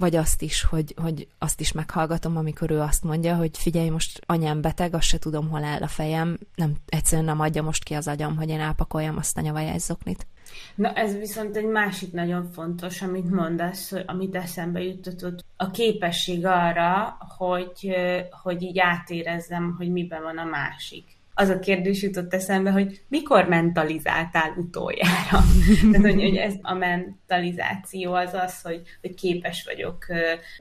[0.00, 4.20] vagy azt is, hogy, hogy azt is meghallgatom, amikor ő azt mondja, hogy figyelj, most
[4.26, 7.94] anyám beteg, azt se tudom, hol áll a fejem, nem, egyszerűen nem adja most ki
[7.94, 10.26] az agyam, hogy én elpakoljam azt a nyavajászoknit.
[10.74, 17.16] Na ez viszont egy másik nagyon fontos, amit mondasz, amit eszembe jutott, a képesség arra,
[17.36, 17.94] hogy,
[18.42, 23.48] hogy így átérezzem, hogy miben van a másik az a kérdés jutott eszembe, hogy mikor
[23.48, 25.44] mentalizáltál utoljára?
[25.92, 30.06] Tehát, hogy, hogy ez a mentalizáció az az, hogy, hogy képes vagyok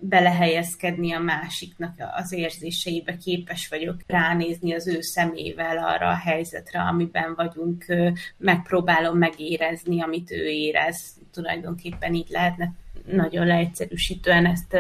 [0.02, 7.34] belehelyezkedni a másiknak az érzéseibe, képes vagyok ránézni az ő szemével arra a helyzetre, amiben
[7.36, 7.86] vagyunk,
[8.38, 11.18] megpróbálom megérezni, amit ő érez.
[11.34, 12.72] Tulajdonképpen így lehetne
[13.06, 14.78] nagyon leegyszerűsítően ezt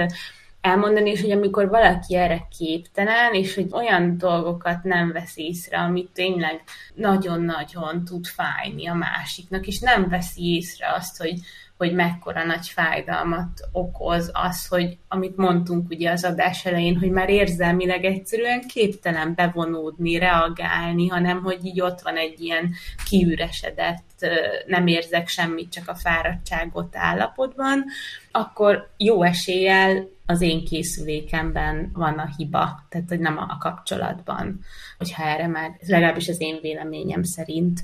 [0.62, 6.10] elmondani, és hogy amikor valaki erre képtelen, és hogy olyan dolgokat nem vesz észre, amit
[6.14, 11.40] tényleg nagyon-nagyon tud fájni a másiknak, és nem veszi észre azt, hogy,
[11.78, 17.30] hogy mekkora nagy fájdalmat okoz az, hogy amit mondtunk ugye az adás elején, hogy már
[17.30, 22.74] érzelmileg egyszerűen képtelen bevonódni, reagálni, hanem hogy így ott van egy ilyen
[23.10, 24.26] kiüresedett,
[24.66, 27.86] nem érzek semmit, csak a fáradtságot állapotban,
[28.32, 34.60] akkor jó eséllyel az én készülékemben van a hiba, tehát hogy nem a kapcsolatban,
[34.98, 37.84] hogyha erre már, legalábbis az én véleményem szerint.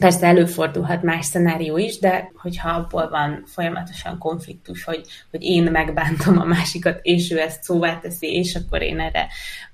[0.00, 6.38] Persze előfordulhat más szenárió is, de hogyha abból van folyamatosan konfliktus, hogy, hogy én megbántom
[6.38, 9.28] a másikat, és ő ezt szóvá teszi, és akkor én erre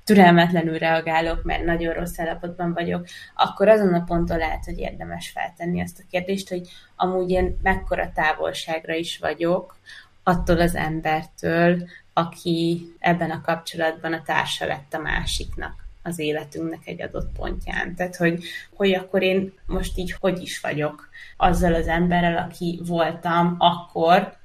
[0.05, 5.81] türelmetlenül reagálok, mert nagyon rossz állapotban vagyok, akkor azon a ponton lehet, hogy érdemes feltenni
[5.81, 9.77] ezt a kérdést, hogy amúgy én mekkora távolságra is vagyok
[10.25, 17.03] attól az embertől, aki ebben a kapcsolatban a társa lett a másiknak az életünknek egy
[17.03, 17.95] adott pontján.
[17.95, 18.45] Tehát, hogy,
[18.75, 24.37] hogy akkor én most így hogy is vagyok azzal az emberrel, aki voltam akkor,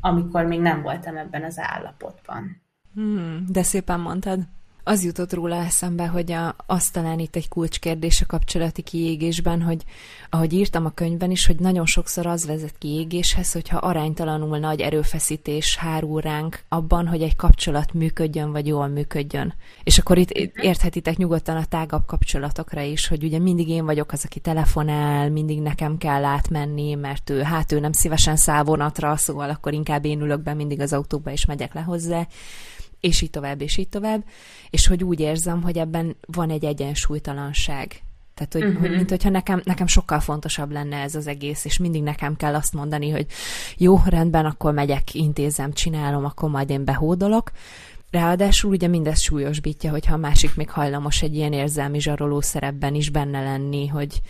[0.00, 2.62] amikor még nem voltam ebben az állapotban.
[2.94, 4.40] Hmm, de szépen mondtad
[4.88, 9.84] az jutott róla eszembe, hogy a, az talán itt egy kulcskérdés a kapcsolati kiégésben, hogy
[10.30, 15.76] ahogy írtam a könyvben is, hogy nagyon sokszor az vezet kiégéshez, hogyha aránytalanul nagy erőfeszítés
[15.76, 19.54] hárul ránk abban, hogy egy kapcsolat működjön, vagy jól működjön.
[19.82, 20.30] És akkor itt
[20.62, 25.60] érthetitek nyugodtan a tágabb kapcsolatokra is, hogy ugye mindig én vagyok az, aki telefonál, mindig
[25.60, 30.20] nekem kell átmenni, mert ő, hát ő nem szívesen száll vonatra, szóval akkor inkább én
[30.20, 32.26] ülök be mindig az autóba, és megyek le hozzá
[33.00, 34.24] és így tovább, és így tovább,
[34.70, 38.02] és hogy úgy érzem, hogy ebben van egy egyensúlytalanság.
[38.34, 38.80] Tehát, hogy, uh-huh.
[38.80, 42.54] hogy mint hogyha nekem, nekem sokkal fontosabb lenne ez az egész, és mindig nekem kell
[42.54, 43.26] azt mondani, hogy
[43.76, 47.50] jó, rendben, akkor megyek, intézem, csinálom, akkor majd én behódolok.
[48.10, 53.10] Ráadásul ugye mindez súlyosbítja, hogyha a másik még hajlamos egy ilyen érzelmi zsaroló szerepben is
[53.10, 54.20] benne lenni, hogy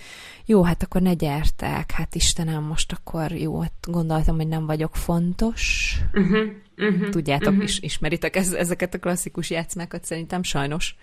[0.49, 4.97] jó, hát akkor ne gyertek, hát Istenem, most akkor jó, hát gondoltam, hogy nem vagyok
[4.97, 5.95] fontos.
[6.13, 6.47] Uh-huh.
[6.77, 7.09] Uh-huh.
[7.09, 7.65] Tudjátok, uh-huh.
[7.65, 10.97] is, ismeritek ez, ezeket a klasszikus játszmákat szerintem sajnos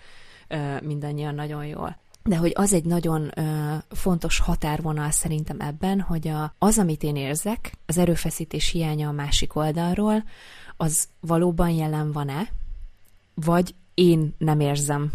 [0.82, 1.98] mindannyian nagyon jól.
[2.22, 3.44] De hogy az egy nagyon uh,
[3.88, 9.56] fontos határvonal szerintem ebben, hogy a, az, amit én érzek, az erőfeszítés hiánya a másik
[9.56, 10.24] oldalról,
[10.76, 12.48] az valóban jelen van-e,
[13.34, 15.12] vagy én nem érzem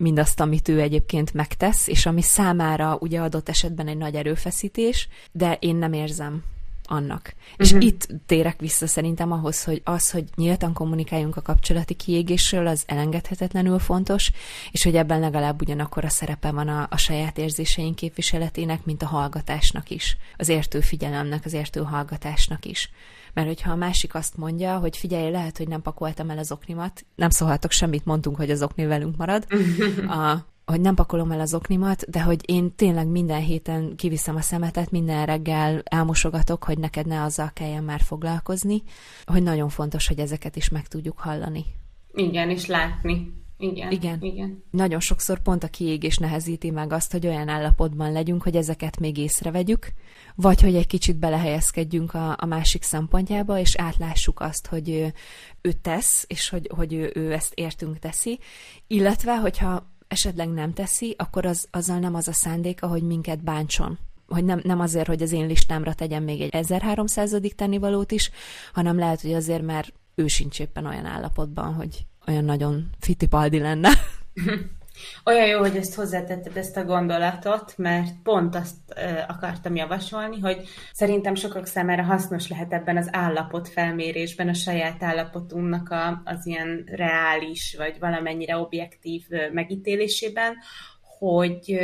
[0.00, 5.56] mindazt, amit ő egyébként megtesz, és ami számára ugye adott esetben egy nagy erőfeszítés, de
[5.60, 6.42] én nem érzem
[6.90, 7.34] annak.
[7.34, 7.54] Uh-huh.
[7.56, 7.80] És mhm.
[7.80, 13.78] itt térek vissza szerintem ahhoz, hogy az, hogy nyíltan kommunikáljunk a kapcsolati kiégésről, az elengedhetetlenül
[13.78, 14.30] fontos,
[14.70, 19.06] és hogy ebben legalább ugyanakkor a szerepe van a, a saját érzéseink képviseletének, mint a
[19.06, 22.90] hallgatásnak is, az értő figyelemnek, az értő hallgatásnak is.
[23.34, 27.04] Mert hogyha a másik azt mondja, hogy figyelj, lehet, hogy nem pakoltam el az oknimat,
[27.14, 29.46] nem szólhatok semmit, mondtunk, hogy az okni velünk marad,
[30.18, 34.40] a, hogy nem pakolom el az oknimat, de hogy én tényleg minden héten kiviszem a
[34.40, 38.82] szemetet, minden reggel elmosogatok, hogy neked ne azzal kelljen már foglalkozni,
[39.24, 41.64] hogy nagyon fontos, hogy ezeket is meg tudjuk hallani.
[42.12, 43.39] Igen, és látni.
[43.60, 44.18] Igen, igen.
[44.22, 44.64] igen.
[44.70, 49.16] Nagyon sokszor pont a kiégés nehezíti meg azt, hogy olyan állapotban legyünk, hogy ezeket még
[49.16, 49.92] észrevegyük,
[50.34, 55.12] vagy hogy egy kicsit belehelyezkedjünk a, a másik szempontjába, és átlássuk azt, hogy ő,
[55.60, 58.38] ő tesz, és hogy, hogy ő, ő ezt értünk teszi,
[58.86, 63.98] illetve, hogyha esetleg nem teszi, akkor az, azzal nem az a szándéka, hogy minket bántson
[64.30, 67.36] hogy nem, nem azért, hogy az én listámra tegyen még egy 1300.
[67.56, 68.30] tennivalót is,
[68.72, 73.90] hanem lehet, hogy azért, mert ő sincs éppen olyan állapotban, hogy olyan nagyon fitipaldi lenne.
[75.24, 78.76] Olyan jó, hogy ezt hozzátetted ezt a gondolatot, mert pont azt
[79.28, 85.90] akartam javasolni, hogy szerintem sokak számára hasznos lehet ebben az állapot felmérésben, a saját állapotunknak
[85.90, 90.54] a, az ilyen reális, vagy valamennyire objektív megítélésében,
[91.18, 91.78] hogy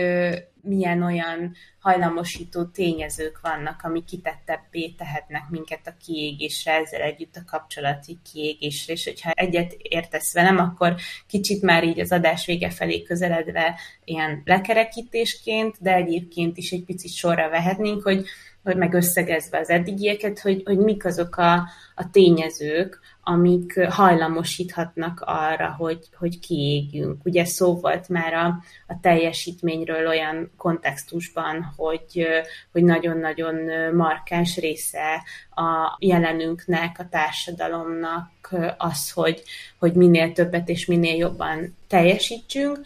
[0.67, 8.19] milyen olyan hajlamosító tényezők vannak, ami kitettebbé tehetnek minket a kiégésre, ezzel együtt a kapcsolati
[8.33, 10.95] kiégésre, és hogyha egyet értesz velem, akkor
[11.27, 17.13] kicsit már így az adás vége felé közeledve ilyen lekerekítésként, de egyébként is egy picit
[17.13, 18.27] sorra vehetnénk, hogy
[18.67, 25.75] hogy meg összegezve az eddigieket, hogy, hogy mik azok a, a tényezők, amik hajlamosíthatnak arra,
[25.79, 27.25] hogy, hogy kiégjünk.
[27.25, 28.47] Ugye szó volt már a,
[28.87, 32.27] a teljesítményről olyan kontextusban, hogy,
[32.73, 33.55] hogy nagyon-nagyon
[33.95, 39.43] markáns része a jelenünknek, a társadalomnak az, hogy,
[39.79, 42.79] hogy minél többet és minél jobban teljesítsünk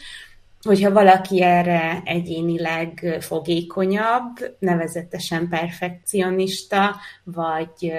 [0.63, 7.93] hogyha valaki erre egyénileg fogékonyabb, nevezetesen perfekcionista, vagy,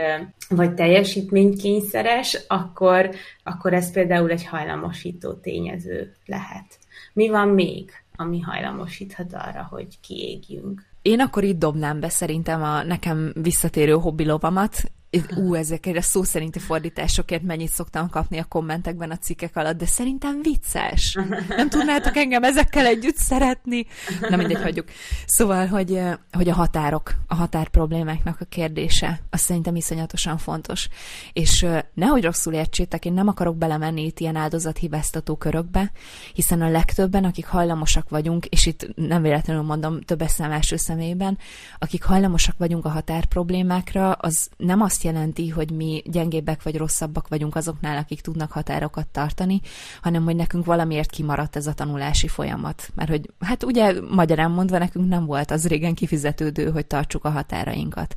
[0.50, 3.10] vagy teljesítménykényszeres, akkor,
[3.44, 6.80] akkor ez például egy hajlamosító tényező lehet.
[7.14, 10.90] Mi van még, ami hajlamosíthat arra, hogy kiégjünk?
[11.02, 14.92] Én akkor itt dobnám be szerintem a nekem visszatérő hobbilovamat,
[15.36, 19.86] ú, ezekért a szó szerinti fordításokért mennyit szoktam kapni a kommentekben a cikkek alatt, de
[19.86, 21.18] szerintem vicces.
[21.48, 23.86] Nem tudnátok engem ezekkel együtt szeretni?
[24.30, 24.88] Na mindegy, hagyjuk.
[25.26, 26.02] Szóval, hogy,
[26.32, 30.88] hogy a határok, a határ problémáknak a kérdése, az szerintem iszonyatosan fontos.
[31.34, 35.92] És nehogy rosszul értsétek, én nem akarok belemenni itt ilyen áldozathibáztató körökbe,
[36.34, 41.38] hiszen a legtöbben, akik hajlamosak vagyunk, és itt nem véletlenül mondom többes szám első személyben,
[41.80, 46.78] akik hajlamosak vagyunk a határ problémákra, az nem azt azt jelenti, hogy mi gyengébbek vagy
[46.78, 49.62] rosszabbak vagyunk azoknál, akik tudnak határokat tartani,
[50.02, 52.90] hanem hogy nekünk valamiért kimaradt ez a tanulási folyamat.
[52.96, 57.30] Mert hogy, hát ugye magyarán mondva nekünk nem volt az régen kifizetődő, hogy tartsuk a
[57.30, 58.16] határainkat.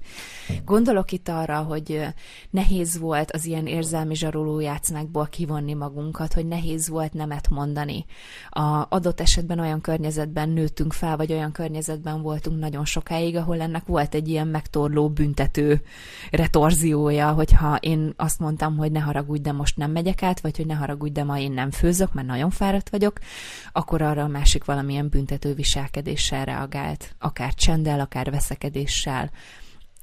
[0.64, 2.06] Gondolok itt arra, hogy
[2.50, 8.04] nehéz volt az ilyen érzelmi zsaroló játszmákból kivonni magunkat, hogy nehéz volt nemet mondani.
[8.48, 13.86] A adott esetben olyan környezetben nőttünk fel, vagy olyan környezetben voltunk nagyon sokáig, ahol ennek
[13.86, 15.82] volt egy ilyen megtorló büntető
[16.30, 20.56] retorz torziója, hogyha én azt mondtam, hogy ne haragudj, de most nem megyek át, vagy
[20.56, 23.18] hogy ne haragudj, de ma én nem főzök, mert nagyon fáradt vagyok,
[23.72, 29.30] akkor arra a másik valamilyen büntető viselkedéssel reagált, akár csenddel, akár veszekedéssel,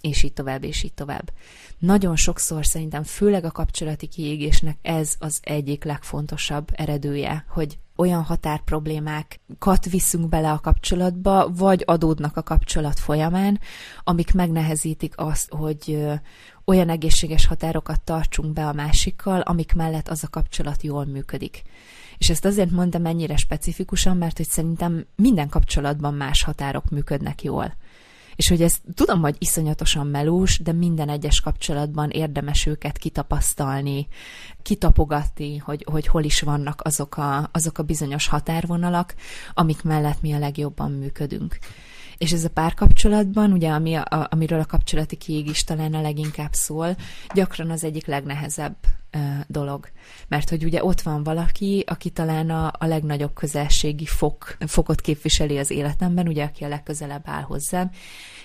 [0.01, 1.31] és így tovább, és így tovább.
[1.77, 9.85] Nagyon sokszor szerintem, főleg a kapcsolati kiégésnek ez az egyik legfontosabb eredője, hogy olyan határproblémákat
[9.89, 13.59] viszünk bele a kapcsolatba, vagy adódnak a kapcsolat folyamán,
[14.03, 16.07] amik megnehezítik azt, hogy
[16.65, 21.61] olyan egészséges határokat tartsunk be a másikkal, amik mellett az a kapcsolat jól működik.
[22.17, 27.75] És ezt azért mondom ennyire specifikusan, mert hogy szerintem minden kapcsolatban más határok működnek jól.
[28.35, 34.07] És hogy ez tudom, hogy iszonyatosan melós, de minden egyes kapcsolatban érdemes őket kitapasztalni,
[34.61, 39.15] kitapogatni, hogy, hogy hol is vannak azok a, azok a bizonyos határvonalak,
[39.53, 41.57] amik mellett mi a legjobban működünk.
[42.21, 46.95] És ez a párkapcsolatban, ugye, ami a, amiről a kapcsolati kiégés talán a leginkább szól,
[47.33, 48.75] gyakran az egyik legnehezebb
[49.11, 49.87] ö, dolog.
[50.27, 55.57] Mert hogy ugye ott van valaki, aki talán a, a legnagyobb közelségi fok, fokot képviseli
[55.57, 57.91] az életemben, ugye, aki a legközelebb áll hozzám,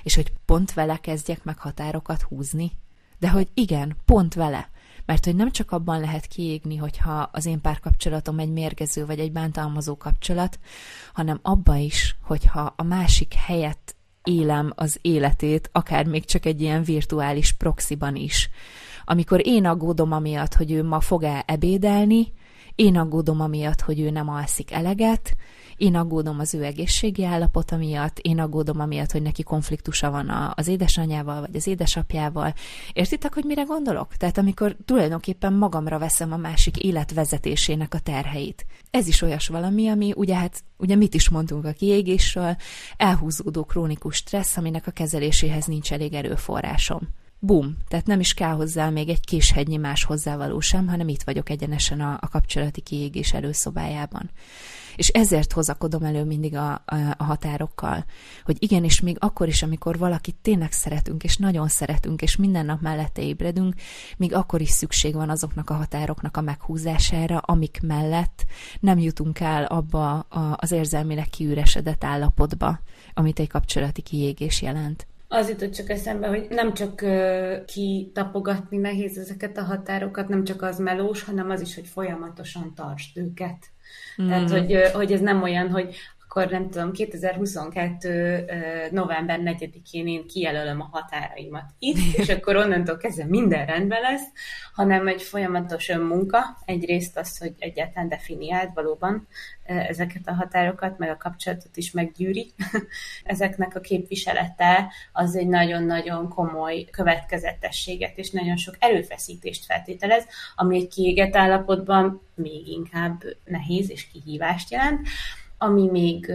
[0.02, 2.72] és hogy pont vele kezdjek meg határokat húzni.
[3.18, 4.70] De hogy igen, pont vele.
[5.07, 9.32] Mert hogy nem csak abban lehet kiégni, hogyha az én párkapcsolatom egy mérgező vagy egy
[9.32, 10.59] bántalmazó kapcsolat,
[11.12, 16.82] hanem abba is, hogyha a másik helyett élem az életét, akár még csak egy ilyen
[16.82, 18.50] virtuális proxiban is.
[19.04, 22.32] Amikor én aggódom amiatt, hogy ő ma fog-e ebédelni,
[22.74, 25.36] én aggódom amiatt, hogy ő nem alszik eleget,
[25.76, 30.68] én aggódom az ő egészségi állapota miatt, én aggódom amiatt, hogy neki konfliktusa van az
[30.68, 32.54] édesanyjával vagy az édesapjával.
[32.92, 34.16] Értitek, hogy mire gondolok?
[34.16, 38.66] Tehát amikor tulajdonképpen magamra veszem a másik életvezetésének a terheit.
[38.90, 42.56] Ez is olyas valami, ami ugye hát ugye mit is mondtunk a kiégésről,
[42.96, 47.08] elhúzódó krónikus stressz, aminek a kezeléséhez nincs elég erőforrásom.
[47.38, 51.22] Bum, tehát nem is kell hozzá még egy kis hegynyi más hozzávaló sem, hanem itt
[51.22, 54.30] vagyok egyenesen a, a kapcsolati kiégés előszobájában.
[54.97, 56.82] És ezért hozakodom elő mindig a,
[57.16, 58.05] a, határokkal,
[58.44, 62.80] hogy igenis még akkor is, amikor valakit tényleg szeretünk, és nagyon szeretünk, és minden nap
[62.80, 63.74] mellette ébredünk,
[64.16, 68.44] még akkor is szükség van azoknak a határoknak a meghúzására, amik mellett
[68.80, 70.18] nem jutunk el abba
[70.57, 72.80] az érzelmileg kiüresedett állapotba,
[73.14, 75.07] amit egy kapcsolati kiégés jelent.
[75.28, 80.62] Az jutott csak eszembe, hogy nem csak uh, kitapogatni nehéz ezeket a határokat, nem csak
[80.62, 83.70] az melós, hanem az is, hogy folyamatosan tartsd őket.
[84.22, 84.28] Mm.
[84.28, 85.94] Tehát, hogy, hogy ez nem olyan, hogy
[86.37, 88.45] akkor nem tudom, 2022.
[88.91, 94.26] november 4-én én kijelölöm a határaimat itt, és akkor onnantól kezdve minden rendben lesz,
[94.72, 96.39] hanem egy folyamatos önmunka.
[96.64, 99.28] Egyrészt az, hogy egyáltalán definiált valóban
[99.64, 102.53] ezeket a határokat, meg a kapcsolatot is meggyűri.
[103.24, 110.26] Ezeknek a képviselete az egy nagyon-nagyon komoly következetességet és nagyon sok erőfeszítést feltételez,
[110.57, 115.09] ami egy kiégett állapotban még inkább nehéz és kihívást jelent.
[115.66, 116.32] Ami még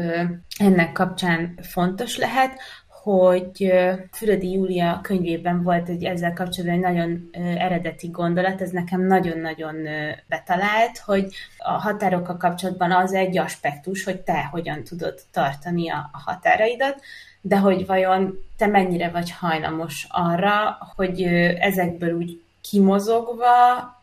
[0.58, 3.74] ennek kapcsán fontos lehet, hogy
[4.12, 9.76] Füredi Júlia könyvében volt egy ezzel kapcsolatban egy nagyon eredeti gondolat, ez nekem nagyon-nagyon
[10.28, 17.02] betalált, hogy a határokkal kapcsolatban az egy aspektus, hogy te hogyan tudod tartani a határaidat,
[17.42, 21.22] de hogy vajon te mennyire vagy hajlamos arra, hogy
[21.60, 23.56] ezekből úgy kimozogva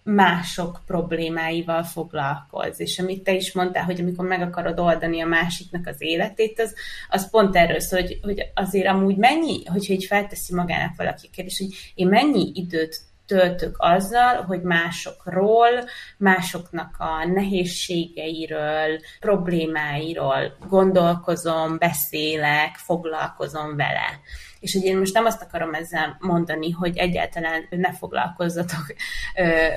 [0.02, 2.80] mások problémáival foglalkoz.
[2.80, 6.74] És amit te is mondtál, hogy amikor meg akarod oldani a másiknak az életét, az,
[7.08, 11.58] az pont erről szól, hogy, hogy azért amúgy mennyi, hogyha így felteszi magának valaki kérdés,
[11.58, 15.68] hogy én mennyi időt töltök azzal, hogy másokról,
[16.16, 24.20] másoknak a nehézségeiről, problémáiról gondolkozom, beszélek, foglalkozom vele.
[24.60, 28.94] És hogy én most nem azt akarom ezzel mondani, hogy egyáltalán ne foglalkozzatok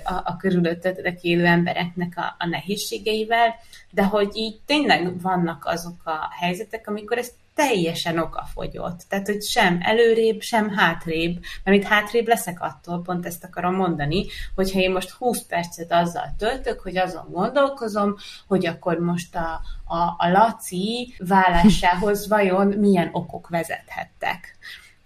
[0.04, 3.56] a, a körülöttetek élő embereknek a, a nehézségeivel,
[3.92, 7.32] de hogy így tényleg vannak azok a helyzetek, amikor ez
[7.68, 9.02] teljesen okafogyott.
[9.10, 14.26] Tehát, hogy sem előrébb, sem hátrébb, mert itt hátrébb leszek attól, pont ezt akarom mondani,
[14.56, 18.16] hogyha én most 20 percet azzal töltök, hogy azon gondolkozom,
[18.48, 24.58] hogy akkor most a, a, a Laci vállásához vajon milyen okok vezethettek.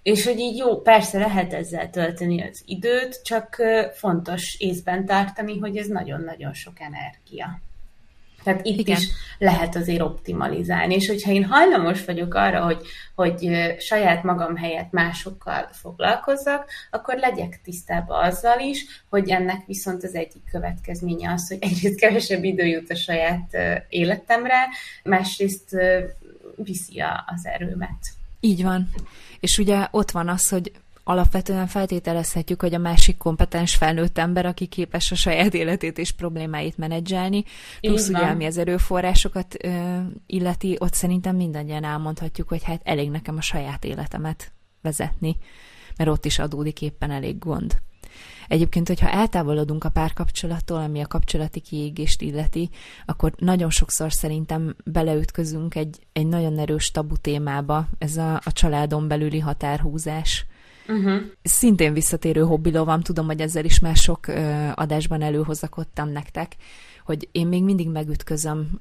[0.04, 3.62] És hogy így jó, persze lehet ezzel tölteni az időt, csak
[3.94, 7.62] fontos észben tartani, hogy ez nagyon-nagyon sok energia.
[8.46, 8.98] Tehát itt Igen.
[8.98, 10.96] is lehet azért optimalizálni.
[10.96, 12.78] És hogyha én hajlamos vagyok arra, hogy,
[13.16, 20.16] hogy saját magam helyett másokkal foglalkozzak, akkor legyek tisztában azzal is, hogy ennek viszont az
[20.16, 23.58] egyik következménye az, hogy egyrészt kevesebb idő jut a saját
[23.90, 24.68] életemre,
[25.04, 25.76] másrészt
[26.56, 28.00] viszi az erőmet.
[28.40, 28.90] Így van.
[29.40, 30.72] És ugye ott van az, hogy
[31.08, 36.78] alapvetően feltételezhetjük, hogy a másik kompetens felnőtt ember, aki képes a saját életét és problémáit
[36.78, 37.44] menedzselni,
[37.82, 43.38] plusz ugye ami az erőforrásokat ö, illeti, ott szerintem mindannyian elmondhatjuk, hogy hát elég nekem
[43.38, 44.52] a saját életemet
[44.82, 45.38] vezetni,
[45.98, 47.82] mert ott is adódik éppen elég gond.
[48.48, 52.70] Egyébként, hogyha eltávolodunk a párkapcsolattól, ami a kapcsolati kiégést illeti,
[53.06, 59.08] akkor nagyon sokszor szerintem beleütközünk egy, egy nagyon erős tabu témába, ez a, a családon
[59.08, 60.46] belüli határhúzás.
[60.88, 61.22] Uh-huh.
[61.44, 66.56] Szintén visszatérő hobbilovam, tudom, hogy ezzel is már sok ö, adásban előhozakodtam nektek,
[67.06, 68.80] hogy én még mindig megütközöm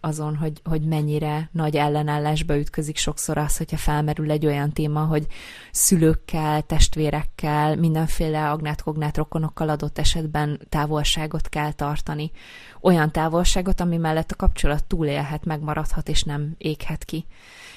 [0.00, 5.26] azon, hogy, hogy mennyire nagy ellenállásba ütközik sokszor az, hogyha felmerül egy olyan téma, hogy
[5.70, 12.30] szülőkkel, testvérekkel, mindenféle agnát-kognát rokonokkal adott esetben távolságot kell tartani.
[12.80, 17.26] Olyan távolságot, ami mellett a kapcsolat túlélhet, megmaradhat és nem éghet ki.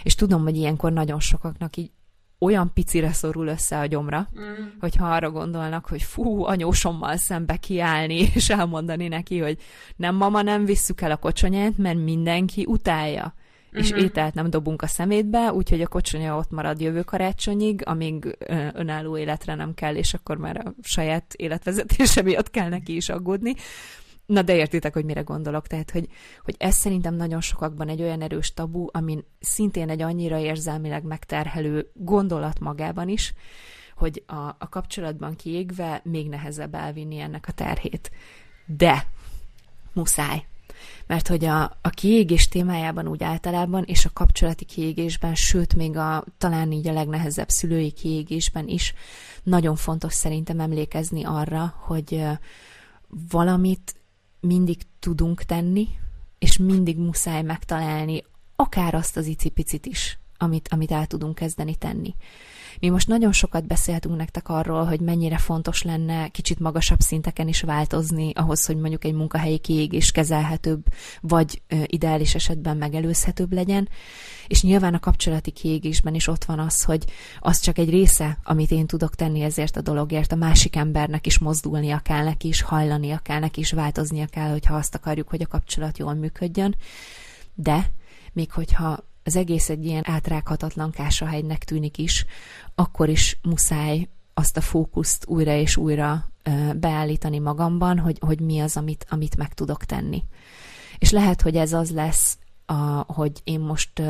[0.04, 1.92] És tudom, hogy ilyenkor nagyon sokaknak így
[2.40, 4.66] olyan picire szorul össze a gyomra, mm.
[4.80, 9.58] hogyha arra gondolnak, hogy fú, anyósommal szembe kiállni, és elmondani neki, hogy
[9.96, 13.34] nem mama, nem visszük el a kocsonyát, mert mindenki utálja.
[13.34, 13.84] Mm-hmm.
[13.84, 18.38] És ételt nem dobunk a szemétbe, úgyhogy a kocsonya ott marad jövő karácsonyig, amíg
[18.74, 23.56] önálló életre nem kell, és akkor már a saját életvezetése miatt kell neki is aggódni.
[24.26, 25.68] Na de értitek, hogy mire gondolok.
[25.68, 26.08] Tehát, hogy,
[26.44, 31.92] hogy ez szerintem nagyon sokakban egy olyan erős tabu, amin szintén egy annyira érzelmileg megterhelő
[31.94, 33.34] gondolat magában is,
[33.96, 38.12] hogy a, a kapcsolatban kiégve még nehezebb elvinni ennek a terhét.
[38.66, 39.08] De
[39.94, 40.46] muszáj.
[41.08, 46.24] Mert hogy a, a kiégés témájában úgy általában, és a kapcsolati kiégésben, sőt, még a
[46.38, 48.94] talán így a legnehezebb szülői kiégésben is
[49.44, 52.24] nagyon fontos szerintem emlékezni arra, hogy
[53.30, 53.96] valamit
[54.46, 55.88] mindig tudunk tenni,
[56.40, 58.24] és mindig muszáj megtalálni
[58.56, 62.16] akár azt az icipicit is, amit, amit el tudunk kezdeni tenni.
[62.86, 67.62] Mi most nagyon sokat beszéltünk nektek arról, hogy mennyire fontos lenne kicsit magasabb szinteken is
[67.62, 70.86] változni, ahhoz, hogy mondjuk egy munkahelyi kiégés kezelhetőbb,
[71.22, 73.90] vagy ideális esetben megelőzhetőbb legyen.
[74.48, 77.06] És nyilván a kapcsolati kiégésben is ott van az, hogy
[77.40, 81.40] az csak egy része, amit én tudok tenni ezért a dologért, a másik embernek is
[81.40, 85.48] mozdulnia kell neki is, hajlania kell neki is, változnia kell, hogyha azt akarjuk, hogy a
[85.48, 86.76] kapcsolat jól működjön.
[87.56, 87.92] De
[88.34, 92.26] még hogyha az egész egy ilyen átrághatatlan kásahegynek tűnik is,
[92.76, 96.30] akkor is muszáj azt a fókuszt újra és újra
[96.76, 100.24] beállítani magamban, hogy, hogy mi az, amit, amit meg tudok tenni.
[100.98, 102.74] És lehet, hogy ez az lesz a,
[103.14, 104.02] hogy én most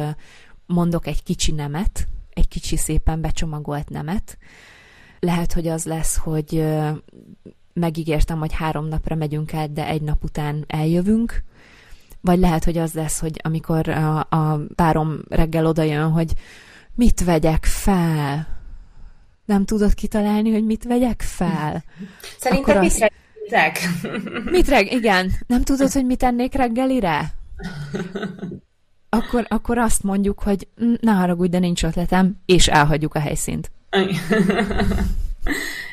[0.66, 4.38] mondok egy kicsi nemet, egy kicsi szépen becsomagolt nemet.
[5.20, 6.66] Lehet, hogy az lesz, hogy
[7.74, 11.44] megígértem, hogy három napra megyünk át, de egy nap után eljövünk,
[12.22, 16.34] vagy lehet, hogy az lesz, hogy amikor a, a párom reggel odajön, hogy
[16.94, 18.55] mit vegyek fel,
[19.46, 21.84] nem tudod kitalálni, hogy mit vegyek fel.
[22.40, 23.06] Szerintem mit az...
[23.50, 23.78] reg?
[24.44, 24.92] Mit reg?
[24.92, 25.32] Igen.
[25.48, 27.34] Nem tudod, hogy mit ennék reggelire?
[29.10, 30.68] Akkor, akkor azt mondjuk, hogy
[31.00, 33.72] ne haragudj, de nincs ötletem, és elhagyjuk a helyszínt.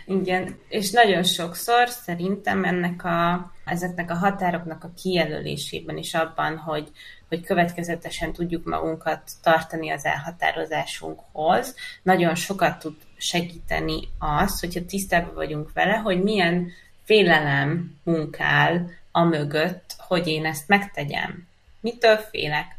[0.07, 6.91] Igen, és nagyon sokszor szerintem ennek a, ezeknek a határoknak a kijelölésében is abban, hogy,
[7.29, 15.73] hogy következetesen tudjuk magunkat tartani az elhatározásunkhoz, nagyon sokat tud segíteni az, hogyha tisztában vagyunk
[15.73, 16.73] vele, hogy milyen
[17.05, 21.47] félelem munkál a mögött, hogy én ezt megtegyem.
[21.81, 22.77] Mitől félek?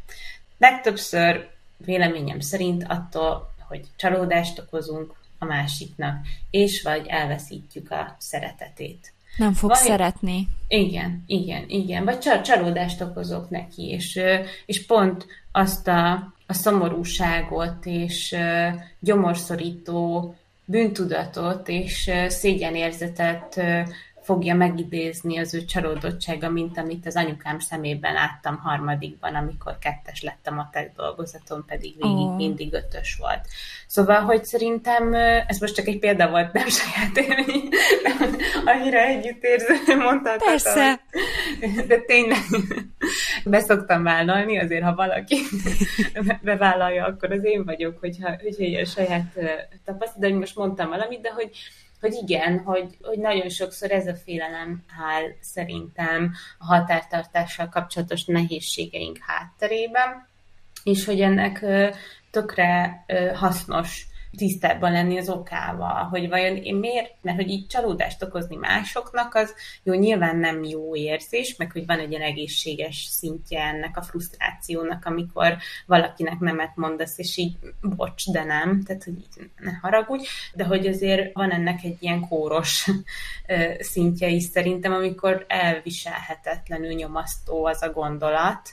[0.58, 5.14] Legtöbbször véleményem szerint attól, hogy csalódást okozunk,
[5.44, 9.12] a másiknak, és vagy elveszítjük a szeretetét.
[9.36, 10.48] Nem fog vagy, szeretni.
[10.68, 12.04] Igen, igen, igen.
[12.04, 14.20] Vagy csal- csalódást okozok neki, és,
[14.66, 16.12] és pont azt a,
[16.46, 18.36] a szomorúságot, és
[19.00, 20.34] gyomorszorító
[20.64, 23.60] bűntudatot és szégyenérzetet
[24.24, 30.58] fogja megidézni az ő csalódottsága, mint amit az anyukám szemében láttam harmadikban, amikor kettes lettem
[30.58, 32.36] a tech dolgozaton, pedig végig oh.
[32.36, 33.40] mindig ötös volt.
[33.86, 35.14] Szóval, hogy szerintem,
[35.46, 37.68] ez most csak egy példa volt, nem saját élmény,
[38.74, 40.38] annyira együttérző mondtad.
[40.44, 41.00] Persze.
[41.86, 42.42] De tényleg
[43.44, 45.36] beszoktam vállalni, azért ha valaki
[46.42, 49.38] bevállalja, akkor az én vagyok, hogyha, hogyha ilyen saját
[49.84, 51.50] tapasztalat, de most mondtam valamit, de hogy
[52.04, 59.18] hogy igen, hogy, hogy nagyon sokszor ez a félelem áll szerintem a határtartással kapcsolatos nehézségeink
[59.20, 60.28] hátterében,
[60.82, 61.64] és hogy ennek
[62.30, 64.06] tökre hasznos
[64.36, 69.54] tisztában lenni az okával, hogy vajon én miért, mert hogy így csalódást okozni másoknak, az
[69.82, 75.04] jó, nyilván nem jó érzés, meg hogy van egy ilyen egészséges szintje ennek a frusztrációnak,
[75.04, 75.56] amikor
[75.86, 80.86] valakinek nemet mondasz, és így bocs, de nem, tehát hogy így ne haragudj, de hogy
[80.86, 82.90] azért van ennek egy ilyen kóros
[83.78, 88.72] szintje is szerintem, amikor elviselhetetlenül nyomasztó az a gondolat,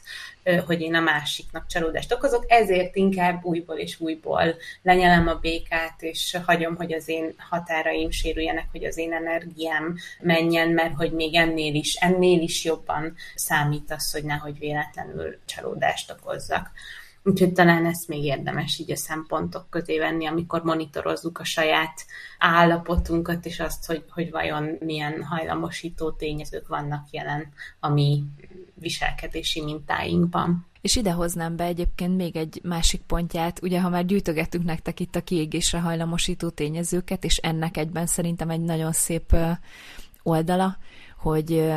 [0.66, 6.38] hogy én a másiknak csalódást okozok, ezért inkább újból és újból lenyelem a békát, és
[6.46, 11.76] hagyom, hogy az én határaim sérüljenek, hogy az én energiám menjen, mert hogy még ennél
[11.76, 16.72] is, ennél is jobban számít az, hogy nehogy véletlenül csalódást okozzak.
[17.24, 22.06] Úgyhogy talán ezt még érdemes így a szempontok közé venni, amikor monitorozzuk a saját
[22.38, 28.24] állapotunkat, és azt, hogy, hogy vajon milyen hajlamosító tényezők vannak jelen a mi
[28.82, 30.66] viselkedési mintáinkban.
[30.82, 35.16] És ide hoznám be egyébként még egy másik pontját, ugye ha már gyűjtögettünk nektek itt
[35.16, 39.36] a kiégésre hajlamosító tényezőket, és ennek egyben szerintem egy nagyon szép
[40.24, 40.78] oldala,
[41.18, 41.72] hogy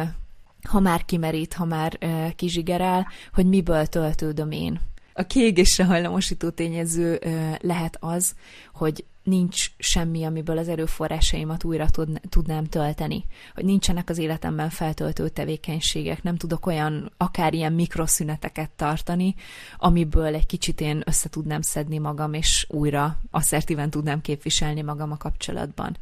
[0.69, 1.99] ha már kimerít, ha már
[2.37, 4.81] kizsigerel, hogy miből töltődöm én.
[5.13, 7.21] A kiégésre hajlamosító tényező
[7.61, 8.35] lehet az,
[8.73, 13.25] hogy nincs semmi, amiből az erőforrásaimat újra tud, tudnám tölteni.
[13.55, 19.35] Hogy nincsenek az életemben feltöltő tevékenységek, nem tudok olyan akár ilyen mikroszüneteket tartani,
[19.79, 25.17] amiből egy kicsit én össze tudnám szedni magam, és újra asszertíven tudnám képviselni magam a
[25.17, 25.97] kapcsolatban.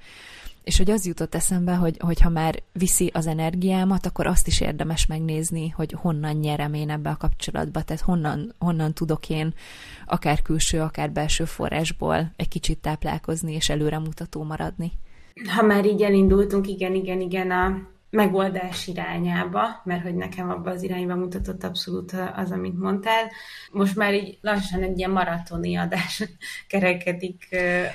[0.65, 4.61] És hogy az jutott eszembe, hogy, hogy ha már viszi az energiámat, akkor azt is
[4.61, 9.55] érdemes megnézni, hogy honnan nyerem én ebbe a kapcsolatba, tehát honnan, honnan tudok én
[10.07, 14.93] akár külső, akár belső forrásból egy kicsit táplálkozni és előremutató maradni.
[15.57, 20.83] Ha már így elindultunk, igen, igen, igen, a megoldás irányába, mert hogy nekem abba az
[20.83, 23.31] irányba mutatott abszolút az, amit mondtál.
[23.71, 26.23] Most már így lassan egy ilyen maratoni adás
[26.69, 27.49] kerekedik.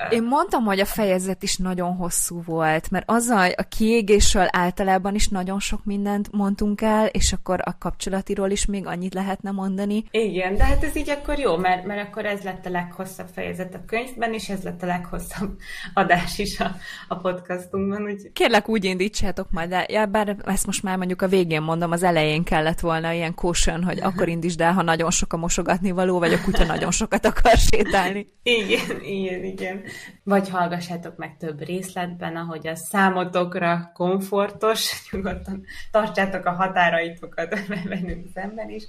[0.09, 5.27] Én mondtam, hogy a fejezet is nagyon hosszú volt, mert azzal a kiégésről általában is
[5.27, 10.03] nagyon sok mindent mondtunk el, és akkor a kapcsolatiról is még annyit lehetne mondani.
[10.11, 13.73] Igen, de hát ez így akkor jó, mert, mert akkor ez lett a leghosszabb fejezet
[13.73, 15.57] a könyvben, és ez lett a leghosszabb
[15.93, 16.75] adás is a,
[17.07, 18.03] a podcastunkban.
[18.03, 18.31] Úgy...
[18.33, 22.43] Kérlek, úgy indítsátok majd el bár ezt most már mondjuk a végén mondom, az elején
[22.43, 26.33] kellett volna ilyen caution, hogy akkor indítsd el, ha nagyon sok a mosogatni való, vagy
[26.33, 28.27] a kutya nagyon sokat akar sétálni.
[28.43, 29.81] Igen, igen, igen.
[30.23, 37.55] Vagy hallgassátok meg több részletben, ahogy a számotokra komfortos, nyugodtan tartsátok a határaitokat
[37.89, 38.83] bennünk szemben is.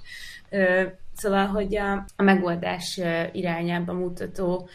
[1.15, 2.99] Szóval, hogy a, a megoldás
[3.31, 4.69] irányába mutató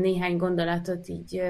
[0.00, 1.42] néhány gondolatot így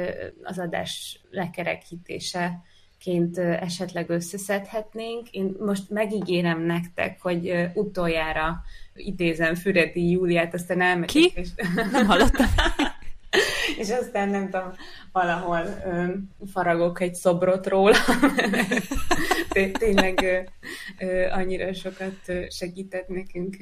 [0.42, 2.62] az adás lekerekítése
[3.00, 5.30] ként esetleg összeszedhetnénk.
[5.30, 8.62] Én most megígérem nektek, hogy utoljára
[8.94, 11.08] idézem Füredi Júliát, aztán elmegyek.
[11.08, 11.32] Ki?
[11.34, 11.48] És...
[11.92, 12.46] Nem hallottam.
[13.78, 14.72] és aztán nem tudom,
[15.12, 16.04] valahol ö,
[16.52, 17.96] faragok egy szobrot róla.
[19.78, 20.38] Tényleg ö,
[21.06, 23.56] ö, annyira sokat segített nekünk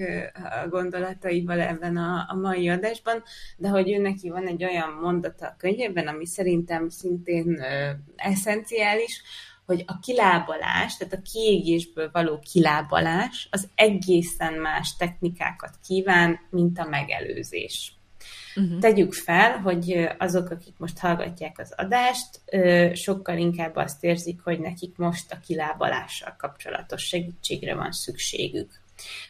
[0.65, 3.23] a gondolataival ebben a, a mai adásban,
[3.57, 9.23] de hogy ő neki van egy olyan mondata a könyvében, ami szerintem szintén ö, eszenciális,
[9.69, 16.89] hogy a kilábalás, tehát a kiégésből való kilábalás az egészen más technikákat kíván, mint a
[16.89, 17.98] megelőzés.
[18.59, 18.79] Uh-huh.
[18.79, 22.41] Tegyük fel, hogy azok, akik most hallgatják az adást,
[22.95, 28.87] sokkal inkább azt érzik, hogy nekik most a kilábalással kapcsolatos segítségre van szükségük.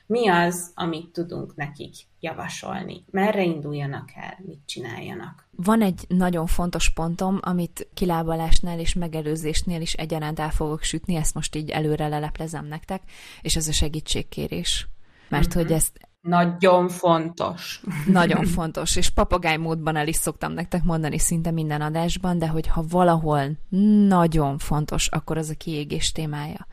[0.06, 3.04] Mi az, amit tudunk nekik javasolni?
[3.10, 4.38] Merre induljanak el?
[4.46, 5.48] Mit csináljanak?
[5.50, 11.34] Van egy nagyon fontos pontom, amit kilábalásnál és megelőzésnél is egyaránt el fogok sütni, ezt
[11.34, 13.02] most így előre leleplezem nektek,
[13.42, 14.88] és ez a segítségkérés.
[15.28, 15.62] Mert uh-huh.
[15.62, 17.80] hogy ezt nagyon fontos.
[18.06, 22.84] Nagyon fontos, és papagáj módban el is szoktam nektek mondani szinte minden adásban, de hogyha
[22.88, 23.50] valahol
[24.08, 26.66] nagyon fontos, akkor az a kiégés témája.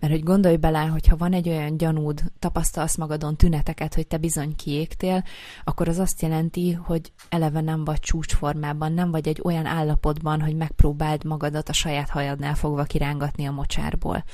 [0.00, 4.56] Mert hogy gondolj bele, hogyha van egy olyan gyanúd, tapasztalsz magadon tüneteket, hogy te bizony
[4.56, 5.24] kiégtél,
[5.64, 10.56] akkor az azt jelenti, hogy eleve nem vagy csúcsformában, nem vagy egy olyan állapotban, hogy
[10.56, 14.24] megpróbáld magadat a saját hajadnál fogva kirángatni a mocsárból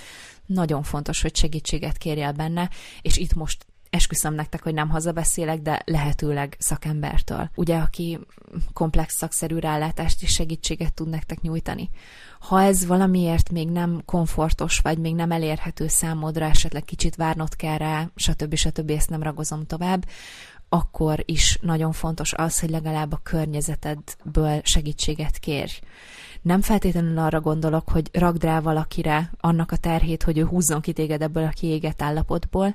[0.46, 2.70] nagyon fontos, hogy segítséget kérjél benne,
[3.02, 7.50] és itt most esküszöm nektek, hogy nem hazabeszélek, de lehetőleg szakembertől.
[7.54, 8.18] Ugye, aki
[8.72, 11.90] komplex szakszerű rálátást és segítséget tud nektek nyújtani.
[12.40, 17.76] Ha ez valamiért még nem komfortos, vagy még nem elérhető számodra, esetleg kicsit várnod kell
[17.76, 18.54] rá, stb.
[18.54, 18.90] stb.
[18.90, 20.04] ezt nem ragozom tovább,
[20.68, 25.78] akkor is nagyon fontos az, hogy legalább a környezetedből segítséget kérj
[26.42, 30.92] nem feltétlenül arra gondolok, hogy ragd rá valakire annak a terhét, hogy ő húzzon ki
[30.92, 32.74] téged ebből a kiégett állapotból,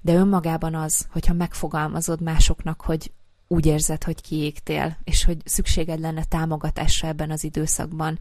[0.00, 3.12] de önmagában az, hogyha megfogalmazod másoknak, hogy
[3.48, 8.18] úgy érzed, hogy kiégtél, és hogy szükséged lenne támogatásra ebben az időszakban.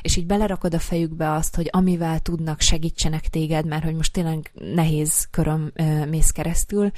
[0.00, 4.52] És így belerakod a fejükbe azt, hogy amivel tudnak, segítsenek téged, mert hogy most tényleg
[4.74, 5.72] nehéz köröm
[6.08, 6.90] mész keresztül,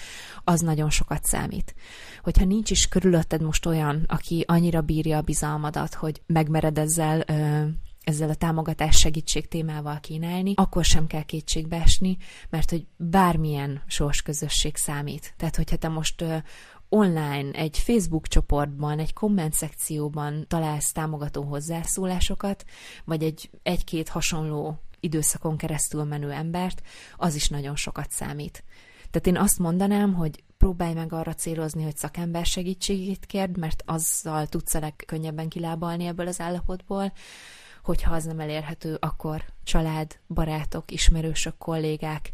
[0.45, 1.75] az nagyon sokat számít.
[2.23, 7.67] Hogyha nincs is körülötted most olyan, aki annyira bírja a bizalmadat, hogy megmered ezzel ö,
[8.05, 12.17] ezzel a támogatás segítség témával kínálni, akkor sem kell kétségbe esni,
[12.51, 13.83] mert hogy bármilyen
[14.25, 15.35] közösség számít.
[15.37, 16.25] Tehát, hogyha te most
[16.89, 22.65] online, egy Facebook csoportban, egy komment szekcióban találsz támogató hozzászólásokat,
[23.05, 26.83] vagy egy egy-két hasonló időszakon keresztül menő embert,
[27.17, 28.65] az is nagyon sokat számít.
[29.11, 34.47] Tehát én azt mondanám, hogy próbálj meg arra célozni, hogy szakember segítségét kérd, mert azzal
[34.47, 37.13] tudsz a legkönnyebben kilábalni ebből az állapotból,
[37.83, 42.31] hogyha az nem elérhető, akkor család, barátok, ismerősök, kollégák.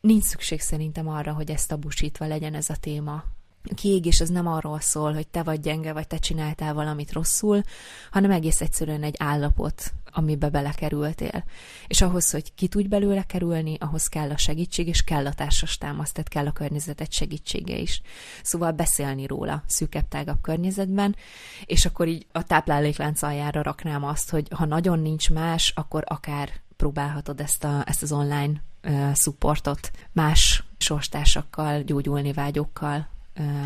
[0.00, 3.24] Nincs szükség szerintem arra, hogy ezt tabusítva legyen ez a téma
[3.70, 7.62] a kiégés az nem arról szól, hogy te vagy gyenge, vagy te csináltál valamit rosszul,
[8.10, 11.44] hanem egész egyszerűen egy állapot, amibe belekerültél.
[11.86, 15.78] És ahhoz, hogy ki tudj belőle kerülni, ahhoz kell a segítség, és kell a társas
[15.78, 18.02] támasz, tehát kell a környezetet segítsége is.
[18.42, 21.16] Szóval beszélni róla szűkebb, tágabb környezetben,
[21.64, 26.50] és akkor így a tápláléklánc aljára raknám azt, hogy ha nagyon nincs más, akkor akár
[26.76, 33.08] próbálhatod ezt, a, ezt az online uh, supportot más sorstársakkal, gyógyulni vágyókkal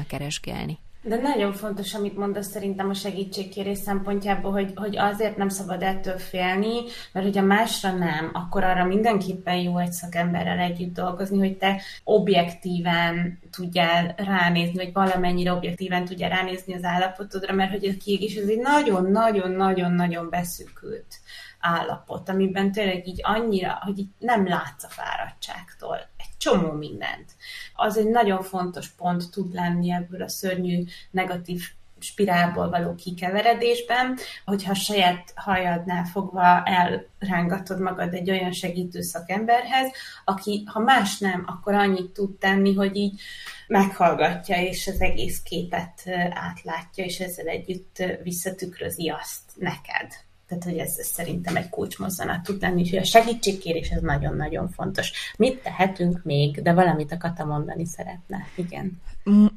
[0.09, 0.78] keresgélni.
[1.05, 6.19] De nagyon fontos, amit mondasz szerintem a segítségkérés szempontjából, hogy, hogy azért nem szabad ettől
[6.19, 6.74] félni,
[7.12, 13.39] mert hogyha másra nem, akkor arra mindenképpen jó egy szakemberrel együtt dolgozni, hogy te objektíven
[13.51, 18.61] tudjál ránézni, vagy valamennyire objektíven tudjál ránézni az állapotodra, mert hogy a kiégés ez egy
[18.61, 21.20] nagyon-nagyon-nagyon-nagyon beszűkült
[21.61, 25.99] állapot, amiben tényleg így annyira, hogy így nem látsz a fáradtságtól
[26.43, 27.31] csomó mindent.
[27.74, 31.62] Az egy nagyon fontos pont tud lenni ebből a szörnyű negatív
[31.98, 39.90] spirálból való kikeveredésben, hogyha saját hajadnál fogva elrángatod magad egy olyan segítő szakemberhez,
[40.24, 43.20] aki, ha más nem, akkor annyit tud tenni, hogy így
[43.66, 50.12] meghallgatja, és az egész képet átlátja, és ezzel együtt visszatükrözi azt neked.
[50.53, 55.12] Tehát, hogy ez, ez szerintem egy kulcsmozzanat tud lenni, és a segítségkérés ez nagyon-nagyon fontos.
[55.37, 58.47] Mit tehetünk még, de valamit a Kata mondani szeretne.
[58.55, 59.01] Igen.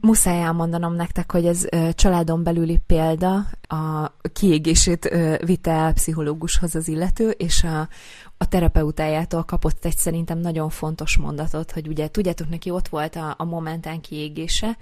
[0.02, 5.10] Muszáj elmondanom nektek, hogy ez családon belüli példa, a kiégését
[5.46, 7.88] vitte el pszichológushoz az illető, és a,
[8.38, 13.36] a terapeutájától kapott egy szerintem nagyon fontos mondatot, hogy ugye tudjátok, neki ott volt a,
[13.38, 14.78] a momentán kiégése,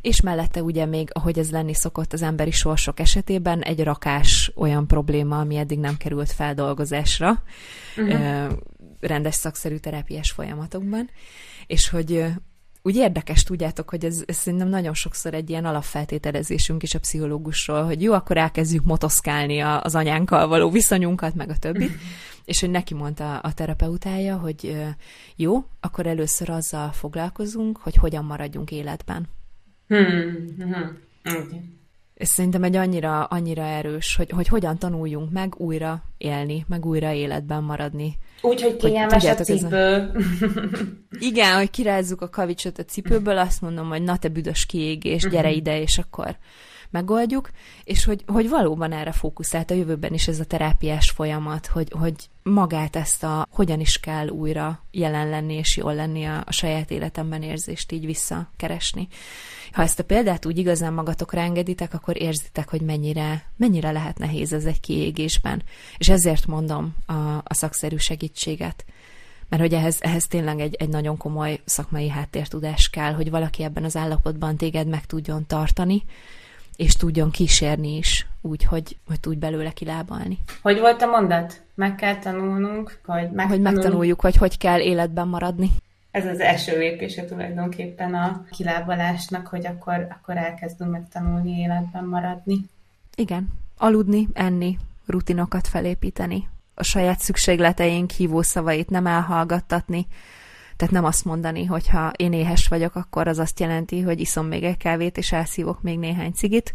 [0.00, 4.86] és mellette ugye még, ahogy ez lenni szokott az emberi sorsok esetében, egy rakás olyan
[4.86, 7.42] probléma, ami eddig nem került feldolgozásra
[7.96, 8.52] uh-huh.
[9.00, 11.10] rendes szakszerű terápiás folyamatokban,
[11.66, 12.24] és hogy
[12.86, 17.84] úgy érdekes, tudjátok, hogy ez, ez szerintem nagyon sokszor egy ilyen alapfeltételezésünk is a pszichológusról,
[17.84, 21.92] hogy jó, akkor elkezdjük motoszkálni a, az anyánkkal való viszonyunkat, meg a többit,
[22.44, 24.76] és hogy neki mondta a terapeutája, hogy
[25.36, 29.28] jó, akkor először azzal foglalkozunk, hogy hogyan maradjunk életben.
[29.88, 30.54] Hmm.
[30.58, 30.98] Hmm.
[31.24, 31.73] Okay.
[32.14, 37.12] Ez szerintem egy annyira, annyira erős, hogy, hogy hogyan tanuljunk meg újra élni, meg újra
[37.12, 38.18] életben maradni.
[38.42, 39.94] Úgy, hogy kényelmes a cipő.
[39.96, 40.18] A...
[41.18, 45.48] Igen, hogy kirázzuk a kavicsot a cipőből, azt mondom, hogy na te büdös kiégés, gyere
[45.48, 45.56] mhm.
[45.56, 46.36] ide, és akkor
[46.94, 47.50] megoldjuk,
[47.84, 52.14] és hogy, hogy valóban erre fókuszált a jövőben is ez a terápiás folyamat, hogy, hogy
[52.42, 56.90] magát ezt a hogyan is kell újra jelen lenni és jól lenni a, a saját
[56.90, 59.08] életemben érzést így visszakeresni.
[59.72, 64.52] Ha ezt a példát úgy igazán magatokra engeditek, akkor érzitek, hogy mennyire, mennyire lehet nehéz
[64.52, 65.62] ez egy kiégésben.
[65.98, 67.12] És ezért mondom a,
[67.44, 68.84] a szakszerű segítséget
[69.48, 73.84] mert hogy ehhez, ehhez tényleg egy, egy nagyon komoly szakmai háttértudás kell, hogy valaki ebben
[73.84, 76.02] az állapotban téged meg tudjon tartani,
[76.76, 80.38] és tudjon kísérni is, úgy, hogy, hogy tudj belőle kilábalni.
[80.62, 81.62] Hogy volt a mondat?
[81.74, 83.48] Meg kell tanulnunk, hogy megtanuljuk.
[83.48, 85.70] Hogy megtanuljuk, hogy hogy kell életben maradni.
[86.10, 92.60] Ez az első lépése tulajdonképpen a kilábalásnak, hogy akkor, akkor elkezdünk megtanulni életben maradni.
[93.16, 93.48] Igen.
[93.78, 100.06] Aludni, enni, rutinokat felépíteni, a saját szükségleteink hívószavait nem elhallgattatni,
[100.76, 104.46] tehát nem azt mondani, hogy ha én éhes vagyok, akkor az azt jelenti, hogy iszom
[104.46, 106.74] még egy kávét, és elszívok még néhány cigit,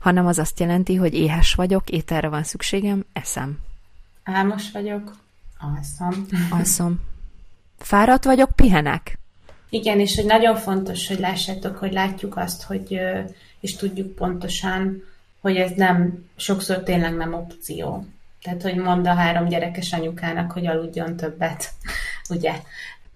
[0.00, 3.58] hanem az azt jelenti, hogy éhes vagyok, ételre van szükségem, eszem.
[4.24, 5.16] Álmos vagyok,
[5.58, 6.26] alszom.
[6.50, 7.00] Alszom.
[7.78, 9.18] Fáradt vagyok, pihenek.
[9.68, 13.00] Igen, és hogy nagyon fontos, hogy lássátok, hogy látjuk azt, hogy
[13.60, 15.02] és tudjuk pontosan,
[15.40, 18.06] hogy ez nem, sokszor tényleg nem opció.
[18.42, 21.72] Tehát, hogy mond a három gyerekes anyukának, hogy aludjon többet,
[22.34, 22.60] ugye?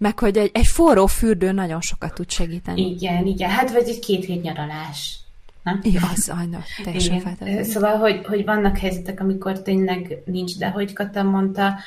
[0.00, 2.90] Meg hogy egy, egy forró fürdő nagyon sokat tud segíteni.
[2.90, 3.50] Igen, igen.
[3.50, 5.18] Hát vagy egy két hét nyaralás.
[5.62, 5.80] Nem?
[5.82, 7.64] Ja, az ajna, teljesen feltétlenül.
[7.64, 11.78] Szóval, hogy, hogy vannak helyzetek, amikor tényleg nincs, de hogy Kata mondta,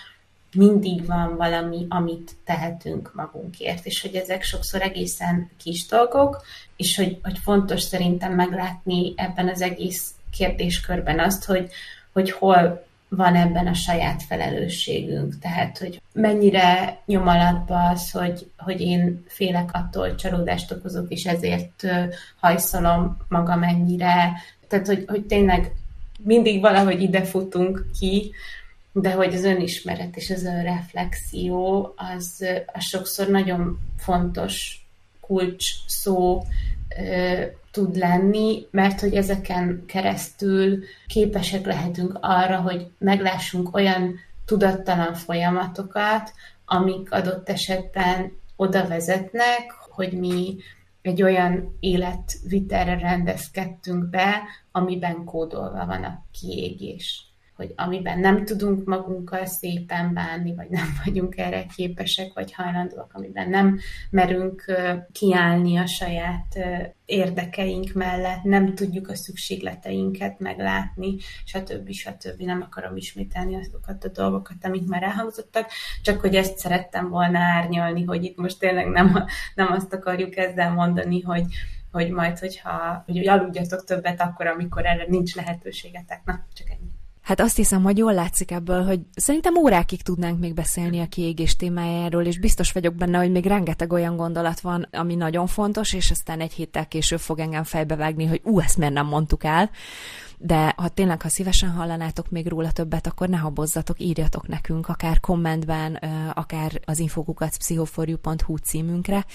[0.56, 6.41] mindig van valami, amit tehetünk magunkért, és hogy ezek sokszor egészen kis dolgok,
[6.76, 11.69] és hogy, hogy fontos szerintem meglátni ebben az egész kérdéskörben azt, hogy,
[12.11, 12.85] hogy hol
[13.15, 15.40] van ebben a saját felelősségünk.
[15.40, 21.26] Tehát, hogy mennyire nyom alatba az, hogy, hogy én félek attól, hogy csalódást okozok, és
[21.26, 21.88] ezért
[22.40, 24.31] hajszolom magam ennyire.
[24.68, 25.72] Tehát, hogy, hogy tényleg
[26.23, 28.31] mindig valahogy ide futunk ki,
[28.91, 34.85] de hogy az önismeret és az önreflexió az, az sokszor nagyon fontos
[35.19, 36.44] kulcs szó
[37.73, 46.33] tud lenni, mert hogy ezeken keresztül képesek lehetünk arra, hogy meglássunk olyan tudattalan folyamatokat,
[46.65, 50.55] amik adott esetben oda vezetnek, hogy mi
[51.01, 54.41] egy olyan életvitelre rendezkedtünk be,
[54.71, 61.38] amiben kódolva van a kiégés hogy amiben nem tudunk magunkkal szépen bánni, vagy nem vagyunk
[61.38, 64.65] erre képesek, vagy hajlandóak, amiben nem merünk
[65.11, 66.57] kiállni a saját
[67.05, 71.15] érdekeink mellett, nem tudjuk a szükségleteinket meglátni,
[71.45, 71.91] stb.
[71.91, 72.41] stb.
[72.41, 75.69] Nem akarom ismételni azokat a dolgokat, amik már elhangzottak,
[76.01, 79.25] csak hogy ezt szerettem volna árnyalni, hogy itt most tényleg nem,
[79.55, 81.45] nem azt akarjuk ezzel mondani, hogy,
[81.91, 86.21] hogy majd, hogyha hogy aludjatok többet akkor, amikor erre nincs lehetőségetek.
[86.25, 87.02] Na, csak ennyi.
[87.23, 91.55] Hát azt hiszem, hogy jól látszik ebből, hogy szerintem órákig tudnánk még beszélni a kiégés
[91.55, 96.11] témájáról, és biztos vagyok benne, hogy még rengeteg olyan gondolat van, ami nagyon fontos, és
[96.11, 99.69] aztán egy héttel később fog engem fejbevágni, hogy ú, ezt miért nem mondtuk el
[100.45, 105.20] de ha tényleg, ha szívesen hallanátok még róla többet, akkor ne habozzatok, írjatok nekünk, akár
[105.20, 105.95] kommentben,
[106.34, 109.26] akár az infokukat pszichoforju.hu címünkre,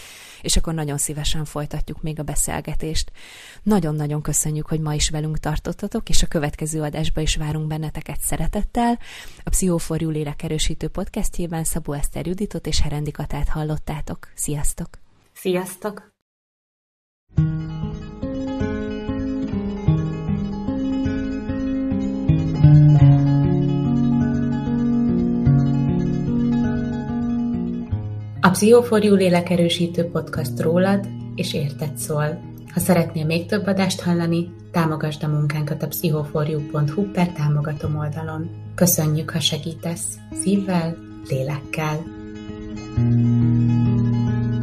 [0.43, 3.13] és akkor nagyon szívesen folytatjuk még a beszélgetést.
[3.63, 8.99] Nagyon-nagyon köszönjük, hogy ma is velünk tartottatok, és a következő adásba is várunk benneteket szeretettel.
[9.45, 14.29] A Pszichoforju lélekerősítő podcastjében Szabó Eszter Juditot és Herendi Katát hallottátok.
[14.35, 14.89] Sziasztok!
[15.33, 16.18] Sziasztok!
[28.49, 32.41] A Pszichoforjú lélekerősítő podcast rólad és érted szól.
[32.73, 38.51] Ha szeretnél még több adást hallani, támogasd a munkánkat a pszichoforjuk.hu per támogatom oldalon.
[38.75, 40.97] Köszönjük, ha segítesz, szívvel,
[41.29, 42.03] lélekkel.
[44.55, 44.58] A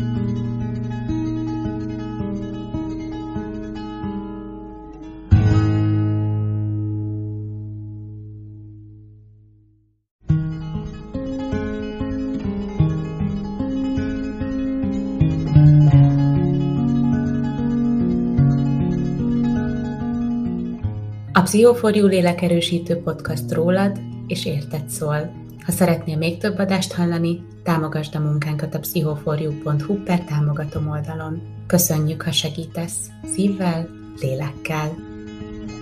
[21.46, 25.32] Pszichoforjú lélekerősítő podcast rólad és érted szól.
[25.66, 31.42] Ha szeretnél még több adást hallani, támogasd a munkánkat a pszichoforjú.hu per támogatom oldalon.
[31.68, 32.98] Köszönjük, ha segítesz,
[33.34, 33.90] szívvel,
[34.20, 35.14] lélekkel.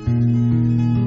[0.06, 1.03] thank you